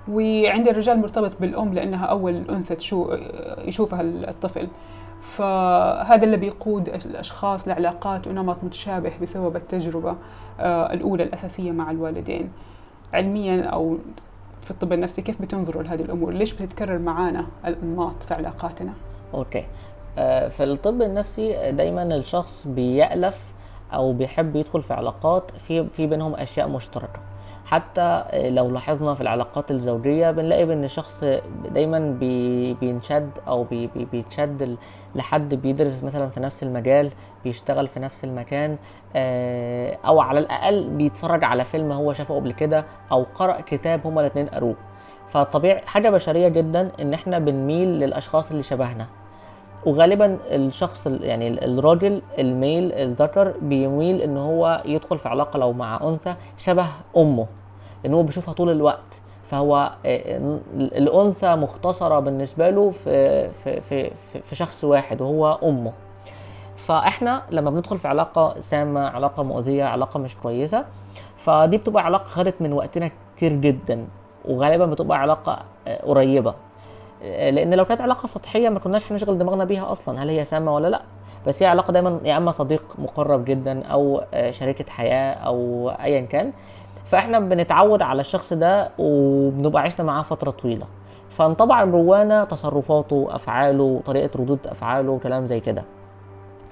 وعند 0.08 0.68
الرجال 0.68 1.00
مرتبط 1.00 1.32
بالأم 1.40 1.74
لأنها 1.74 2.06
أول 2.06 2.44
أنثى 2.50 2.74
تشو 2.74 3.16
يشوفها 3.58 4.00
الطفل. 4.02 4.68
فهذا 5.20 6.24
اللي 6.24 6.36
بيقود 6.36 6.88
الأشخاص 6.88 7.68
لعلاقات 7.68 8.26
ونمط 8.26 8.56
متشابه 8.62 9.12
بسبب 9.22 9.56
التجربة 9.56 10.16
آه، 10.60 10.92
الأولى 10.92 11.22
الأساسية 11.22 11.72
مع 11.72 11.90
الوالدين. 11.90 12.52
علميا 13.14 13.64
أو 13.64 13.98
في 14.62 14.70
الطب 14.70 14.92
النفسي 14.92 15.22
كيف 15.22 15.42
بتنظروا 15.42 15.82
لهذه 15.82 16.02
الأمور؟ 16.02 16.32
ليش 16.32 16.52
بتتكرر 16.52 16.98
معانا 16.98 17.46
الأنماط 17.66 18.22
في 18.22 18.34
علاقاتنا؟ 18.34 18.92
okay. 19.34 19.64
آه، 20.18 20.48
في 20.48 20.64
الطب 20.64 21.02
النفسي 21.02 21.72
دايما 21.72 22.02
الشخص 22.02 22.66
بيألف 22.66 23.38
أو 23.92 24.12
بيحب 24.12 24.56
يدخل 24.56 24.82
في 24.82 24.94
علاقات 24.94 25.50
في 25.50 25.86
في 25.88 26.06
بينهم 26.06 26.34
أشياء 26.34 26.68
مشتركة. 26.68 27.20
حتى 27.66 28.24
لو 28.34 28.70
لاحظنا 28.70 29.14
في 29.14 29.20
العلاقات 29.20 29.70
الزوجية 29.70 30.30
بنلاقي 30.30 30.62
ان 30.62 30.84
الشخص 30.84 31.24
دايما 31.70 31.98
بي 31.98 32.74
بينشد 32.74 33.30
أو 33.48 33.64
بي 33.64 33.86
بي 33.86 34.04
بيتشد 34.04 34.76
لحد 35.14 35.54
بيدرس 35.54 36.04
مثلا 36.04 36.28
في 36.28 36.40
نفس 36.40 36.62
المجال 36.62 37.10
بيشتغل 37.44 37.88
في 37.88 38.00
نفس 38.00 38.24
المكان 38.24 38.76
آه، 39.16 39.98
أو 40.06 40.20
على 40.20 40.38
الأقل 40.38 40.88
بيتفرج 40.88 41.44
على 41.44 41.64
فيلم 41.64 41.92
هو 41.92 42.12
شافه 42.12 42.34
قبل 42.34 42.52
كده 42.52 42.84
أو 43.12 43.26
قرأ 43.34 43.60
كتاب 43.60 44.06
هما 44.06 44.20
الاتنين 44.20 44.46
قروه. 44.48 44.76
فطبيعي 45.28 45.80
حاجة 45.86 46.10
بشرية 46.10 46.48
جدا 46.48 46.90
إن 47.00 47.14
إحنا 47.14 47.38
بنميل 47.38 47.88
للأشخاص 47.88 48.50
اللي 48.50 48.62
شبهنا. 48.62 49.06
وغالبا 49.86 50.38
الشخص 50.44 51.06
ال- 51.06 51.24
يعني 51.24 51.48
ال- 51.48 51.78
الراجل 51.78 52.22
الميل 52.38 52.92
الذكر 52.92 53.54
بيميل 53.62 54.20
إن 54.20 54.36
هو 54.36 54.82
يدخل 54.84 55.18
في 55.18 55.28
علاقة 55.28 55.58
لو 55.58 55.72
مع 55.72 56.00
أنثى 56.02 56.34
شبه 56.58 56.86
أمه 57.16 57.46
لأن 58.04 58.14
هو 58.14 58.22
بيشوفها 58.22 58.54
طول 58.54 58.70
الوقت. 58.70 59.20
فهو 59.46 59.76
آه، 60.06 60.36
ال- 60.76 60.96
الأنثى 60.96 61.54
مختصرة 61.56 62.20
بالنسبة 62.20 62.70
له 62.70 62.90
في 62.90 63.48
في 63.52 63.80
في 63.80 64.10
في- 64.44 64.54
شخص 64.56 64.84
واحد 64.84 65.20
وهو 65.20 65.58
أمه. 65.62 65.92
فإحنا 66.76 67.42
لما 67.50 67.70
بندخل 67.70 67.98
في 67.98 68.08
علاقة 68.08 68.60
سامة 68.60 69.00
علاقة 69.00 69.42
مؤذية 69.42 69.84
علاقة 69.84 70.18
مش 70.20 70.36
كويسة 70.36 70.84
فدي 71.36 71.76
بتبقى 71.78 72.04
علاقة 72.04 72.24
خدت 72.24 72.54
من 72.60 72.72
وقتنا 72.72 73.10
كتير 73.36 73.52
جدا 73.52 74.06
وغالبا 74.44 74.86
بتبقى 74.86 75.18
علاقة 75.18 75.58
آه، 75.86 76.04
قريبة. 76.06 76.54
لأن 77.22 77.74
لو 77.74 77.84
كانت 77.84 78.00
علاقة 78.00 78.26
سطحية 78.26 78.68
ما 78.68 78.78
كناش 78.78 79.12
هنشغل 79.12 79.38
دماغنا 79.38 79.64
بيها 79.64 79.90
أصلا 79.90 80.22
هل 80.22 80.28
هي 80.28 80.44
سامة 80.44 80.74
ولا 80.74 80.88
لأ؟ 80.88 81.02
بس 81.46 81.62
هي 81.62 81.66
علاقة 81.68 81.92
دايما 81.92 82.20
يا 82.24 82.36
إما 82.36 82.50
صديق 82.50 82.94
مقرب 82.98 83.44
جدا 83.44 83.84
أو 83.86 84.22
آه، 84.34 84.50
شريكة 84.50 84.90
حياة 84.90 85.32
أو 85.34 85.88
ايا 85.90 86.20
كان. 86.20 86.52
فإحنا 87.04 87.38
بنتعود 87.40 88.02
على 88.02 88.20
الشخص 88.20 88.52
ده 88.52 88.90
وبنبقى 88.98 89.82
عشنا 89.82 90.04
معاه 90.06 90.22
فترة 90.22 90.50
طويلة. 90.50 90.86
فانطبع 91.30 91.84
جوانا 91.84 92.44
تصرفاته 92.44 93.26
أفعاله 93.30 94.02
طريقة 94.06 94.30
ردود 94.40 94.66
أفعاله 94.66 95.12
وكلام 95.12 95.46
زي 95.46 95.60
كده. 95.60 95.84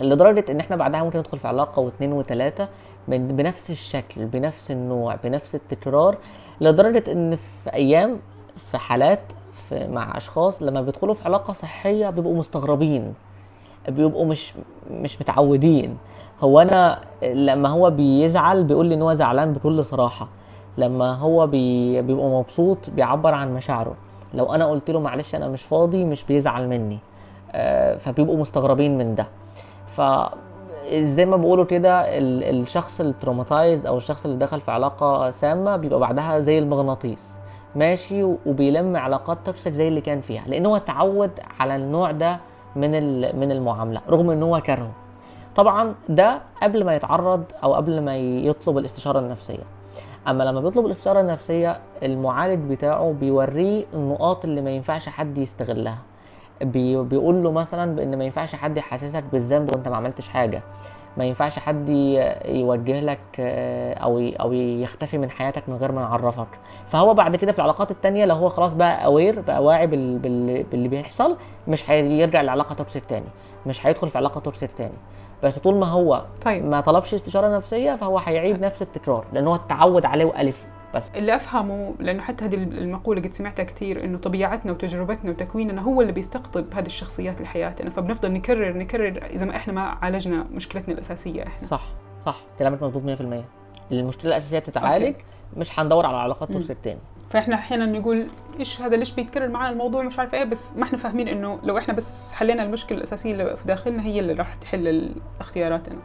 لدرجة 0.00 0.44
إن 0.50 0.60
إحنا 0.60 0.76
بعدها 0.76 1.02
ممكن 1.02 1.18
ندخل 1.18 1.38
في 1.38 1.48
علاقة 1.48 1.80
واثنين 1.80 2.12
وثلاثه 2.12 2.68
بنفس 3.08 3.70
الشكل 3.70 4.24
بنفس 4.24 4.70
النوع 4.70 5.14
بنفس 5.24 5.54
التكرار 5.54 6.16
لدرجة 6.60 7.12
إن 7.12 7.36
في 7.36 7.72
أيام 7.74 8.18
في 8.56 8.78
حالات 8.78 9.20
في 9.68 9.88
مع 9.88 10.16
أشخاص 10.16 10.62
لما 10.62 10.82
بيدخلوا 10.82 11.14
في 11.14 11.24
علاقة 11.24 11.52
صحية 11.52 12.10
بيبقوا 12.10 12.34
مستغربين 12.36 13.14
بيبقوا 13.88 14.24
مش 14.26 14.54
مش 14.90 15.20
متعودين. 15.20 15.96
هو 16.40 16.60
أنا 16.60 17.00
لما 17.22 17.68
هو 17.68 17.90
بيزعل 17.90 18.64
بيقول 18.64 18.86
لي 18.86 18.94
إن 18.94 19.02
هو 19.02 19.14
زعلان 19.14 19.52
بكل 19.52 19.84
صراحة. 19.84 20.28
لما 20.78 21.14
هو 21.14 21.46
بي 21.46 22.02
بيبقى 22.02 22.26
مبسوط 22.26 22.78
بيعبر 22.90 23.34
عن 23.34 23.54
مشاعره. 23.54 23.94
لو 24.34 24.54
أنا 24.54 24.66
قلت 24.66 24.90
له 24.90 25.00
معلش 25.00 25.34
أنا 25.34 25.48
مش 25.48 25.62
فاضي 25.62 26.04
مش 26.04 26.24
بيزعل 26.24 26.68
مني. 26.68 26.98
آه، 27.52 27.96
فبيبقوا 27.96 28.36
مستغربين 28.36 28.98
من 28.98 29.14
ده. 29.14 29.26
ف 29.86 30.00
زي 30.92 31.26
ما 31.26 31.36
بيقولوا 31.36 31.64
كده 31.64 32.00
ال- 32.18 32.60
الشخص 32.62 33.00
traumatized 33.00 33.86
أو 33.86 33.96
الشخص 33.96 34.24
اللي 34.24 34.36
دخل 34.38 34.60
في 34.60 34.70
علاقة 34.70 35.30
سامة 35.30 35.76
بيبقى 35.76 36.00
بعدها 36.00 36.40
زي 36.40 36.58
المغناطيس. 36.58 37.38
ماشي 37.76 38.22
وبيلم 38.22 38.96
علاقات 38.96 39.38
toxic 39.44 39.72
زي 39.72 39.88
اللي 39.88 40.00
كان 40.00 40.20
فيها 40.20 40.44
لأن 40.46 40.66
هو 40.66 40.76
اتعود 40.76 41.30
على 41.60 41.76
النوع 41.76 42.10
ده 42.10 42.40
من 42.76 42.90
من 43.38 43.50
المعاملة 43.52 44.00
رغم 44.08 44.30
إن 44.30 44.42
هو 44.42 44.60
كرهه. 44.60 44.90
طبعا 45.56 45.94
ده 46.08 46.42
قبل 46.62 46.84
ما 46.84 46.94
يتعرض 46.94 47.44
أو 47.64 47.74
قبل 47.74 48.00
ما 48.00 48.16
يطلب 48.16 48.78
الاستشارة 48.78 49.18
النفسية. 49.18 49.62
أما 50.28 50.44
لما 50.44 50.60
بيطلب 50.60 50.86
الاستشارة 50.86 51.20
النفسية 51.20 51.80
المعالج 52.02 52.70
بتاعه 52.72 53.12
بيوريه 53.12 53.84
النقاط 53.94 54.44
اللي 54.44 54.60
ما 54.60 54.70
ينفعش 54.70 55.08
حد 55.08 55.38
يستغلها. 55.38 55.98
بي 56.62 57.02
بيقول 57.02 57.42
له 57.42 57.52
مثلا 57.52 57.96
بإن 57.96 58.18
ما 58.18 58.24
ينفعش 58.24 58.54
حد 58.54 58.76
يحسسك 58.76 59.24
بالذنب 59.32 59.72
وأنت 59.72 59.88
ما 59.88 59.96
عملتش 59.96 60.28
حاجة. 60.28 60.62
ما 61.16 61.24
ينفعش 61.24 61.58
حد 61.58 61.88
يوجه 62.48 63.00
لك 63.00 63.18
آه، 63.40 63.94
أو 63.94 64.18
أو 64.18 64.52
يختفي 64.52 65.18
من 65.18 65.30
حياتك 65.30 65.68
من 65.68 65.76
غير 65.76 65.92
ما 65.92 66.00
يعرفك. 66.00 66.46
فهو 66.86 67.14
بعد 67.14 67.36
كده 67.36 67.52
في 67.52 67.58
العلاقات 67.58 67.90
التانية 67.90 68.24
لو 68.24 68.34
هو 68.36 68.48
خلاص 68.48 68.72
بقى 68.74 69.04
aware 69.04 69.40
بقى 69.40 69.64
واعي 69.64 69.86
بال- 69.86 70.18
بال- 70.18 70.62
باللي 70.62 70.88
بيحصل 70.88 71.36
مش 71.68 71.90
هيرجع 71.90 72.42
لعلاقة 72.42 72.74
toxic 72.74 73.04
تاني. 73.04 73.26
مش 73.66 73.86
هيدخل 73.86 74.08
في 74.10 74.18
علاقة 74.18 74.40
toxic 74.40 74.72
تاني. 74.72 74.94
بس 75.42 75.58
طول 75.58 75.74
ما 75.76 75.86
هو 75.86 76.24
طيب. 76.44 76.64
ما 76.64 76.80
طلبش 76.80 77.14
استشارة 77.14 77.56
نفسية 77.56 77.94
فهو 77.96 78.18
هيعيد 78.18 78.60
نفس 78.60 78.82
التكرار 78.82 79.24
لأن 79.32 79.46
هو 79.46 79.54
اتعود 79.54 80.04
عليه 80.06 80.24
والف 80.24 80.64
بس. 80.94 81.10
اللي 81.16 81.36
أفهمه 81.36 81.94
لأنه 82.00 82.22
حتى 82.22 82.44
هذه 82.44 82.54
المقولة 82.54 83.20
قد 83.22 83.32
سمعتها 83.32 83.62
كثير 83.62 84.04
إنه 84.04 84.18
طبيعتنا 84.18 84.72
وتجربتنا 84.72 85.30
وتكويننا 85.30 85.82
هو 85.82 86.00
اللي 86.00 86.12
بيستقطب 86.12 86.74
هذه 86.74 86.86
الشخصيات 86.86 87.40
لحياتنا 87.40 87.90
فبنفضل 87.90 88.32
نكرر 88.32 88.78
نكرر 88.78 89.26
إذا 89.30 89.46
ما 89.46 89.56
إحنا 89.56 89.72
ما 89.72 89.80
عالجنا 89.80 90.46
مشكلتنا 90.50 90.94
الأساسية 90.94 91.46
إحنا. 91.46 91.68
صح 91.68 91.84
صح. 92.26 92.36
كلامك 92.58 92.82
مظبوط 92.82 93.18
100% 93.18 93.44
المشكلة 93.92 94.30
الأساسية 94.30 94.58
تتعالج 94.58 95.14
مش 95.56 95.80
هندور 95.80 96.06
على 96.06 96.16
علاقات. 96.16 96.52
توكسيك 96.52 96.76
تاني. 96.84 97.00
فإحنا 97.30 97.54
أحيانا 97.54 97.86
نقول 97.86 98.26
إيش 98.58 98.80
هذا 98.82 98.96
ليش 98.96 99.14
بيتكرر 99.14 99.48
معنا 99.48 99.70
الموضوع؟ 99.70 100.02
مش 100.02 100.18
عارفة 100.18 100.38
إيه 100.38 100.44
بس 100.44 100.76
ما 100.76 100.82
إحنا 100.82 100.98
فاهمين 100.98 101.28
إنه 101.28 101.58
لو 101.62 101.78
إحنا 101.78 101.94
بس 101.94 102.32
حلينا 102.32 102.62
المشكلة 102.62 102.98
الأساسية 102.98 103.32
اللي 103.32 103.56
في 103.56 103.64
داخلنا 103.64 104.02
هي 104.02 104.20
اللي 104.20 104.32
راح 104.32 104.54
تحل 104.54 105.14
اختياراتنا. 105.40 105.98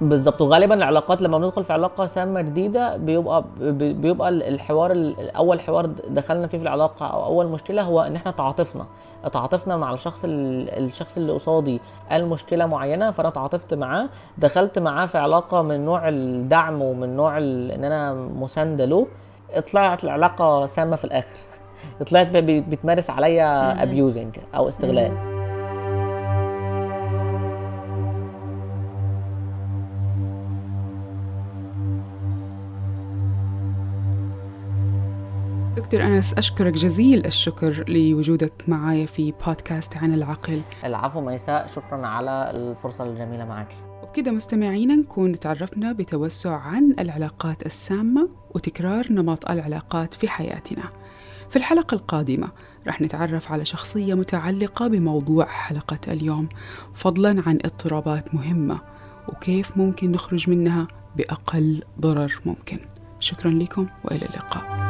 بالظبط 0.00 0.40
وغالبا 0.42 0.74
العلاقات 0.74 1.22
لما 1.22 1.38
بندخل 1.38 1.64
في 1.64 1.72
علاقة 1.72 2.06
سامة 2.06 2.40
جديدة 2.40 2.96
بيبقى 2.96 3.44
بي- 3.60 3.92
بيبقى 3.92 4.28
الحوار 4.28 4.92
ال- 4.92 5.30
أول 5.36 5.60
حوار 5.60 5.86
دخلنا 5.86 6.46
فيه 6.46 6.58
في 6.58 6.62
العلاقة 6.64 7.06
أو 7.06 7.24
أول 7.24 7.46
مشكلة 7.46 7.82
هو 7.82 8.00
إن 8.00 8.16
إحنا 8.16 8.30
تعاطفنا. 8.30 8.86
تعاطفنا 9.32 9.76
مع 9.76 9.94
الشخص 9.94 10.24
ال- 10.24 10.70
الشخص 10.84 11.16
اللي 11.16 11.32
قصادي. 11.32 11.80
قال 12.10 12.26
مشكلة 12.26 12.66
معينة 12.66 13.10
فأنا 13.10 13.30
تعاطفت 13.30 13.74
معاه. 13.74 14.08
دخلت 14.38 14.78
معاه 14.78 15.06
في 15.06 15.18
علاقة 15.18 15.62
من 15.62 15.84
نوع 15.84 16.08
الدعم 16.08 16.82
ومن 16.82 17.16
نوع 17.16 17.38
إن 17.38 17.84
أنا 17.84 18.14
مساندة 18.14 18.84
له. 18.84 19.06
طلعت 19.72 20.04
العلاقة 20.04 20.66
سامة 20.66 20.96
في 20.96 21.04
الآخر. 21.04 21.36
طلعت 22.10 22.26
بتمارس 22.32 23.10
عليا. 23.10 23.82
abusing 23.82 24.36
أو 24.54 24.68
استغلال. 24.68 25.37
دكتور 35.78 36.02
أنس 36.02 36.34
أشكرك 36.34 36.72
جزيل 36.72 37.26
الشكر 37.26 37.84
لوجودك 37.88 38.52
معايا 38.68 39.06
في 39.06 39.34
بودكاست 39.46 39.96
عن 39.96 40.14
العقل. 40.14 40.62
العفو 40.84 41.20
ميساء 41.20 41.66
شكرا 41.66 42.06
على 42.06 42.50
الفرصة 42.50 43.04
الجميلة 43.04 43.44
معاكي 43.44 43.76
وبكده 44.02 44.30
مستمعينا 44.32 44.96
نكون 44.96 45.38
تعرفنا 45.38 45.92
بتوسع 45.92 46.56
عن 46.56 46.94
العلاقات 46.98 47.66
السامة 47.66 48.28
وتكرار 48.54 49.12
نمط 49.12 49.50
العلاقات 49.50 50.14
في 50.14 50.28
حياتنا. 50.28 50.82
في 51.50 51.56
الحلقة 51.56 51.94
القادمة 51.94 52.48
رح 52.86 53.00
نتعرف 53.00 53.52
على 53.52 53.64
شخصية 53.64 54.14
متعلقة 54.14 54.86
بموضوع 54.86 55.46
حلقة 55.46 56.12
اليوم 56.12 56.48
فضلا 56.94 57.42
عن 57.46 57.58
اضطرابات 57.64 58.34
مهمة 58.34 58.80
وكيف 59.28 59.76
ممكن 59.76 60.12
نخرج 60.12 60.50
منها 60.50 60.88
بأقل 61.16 61.82
ضرر 62.00 62.40
ممكن. 62.46 62.78
شكرا 63.20 63.50
لكم 63.50 63.86
وإلى 64.04 64.26
اللقاء. 64.26 64.87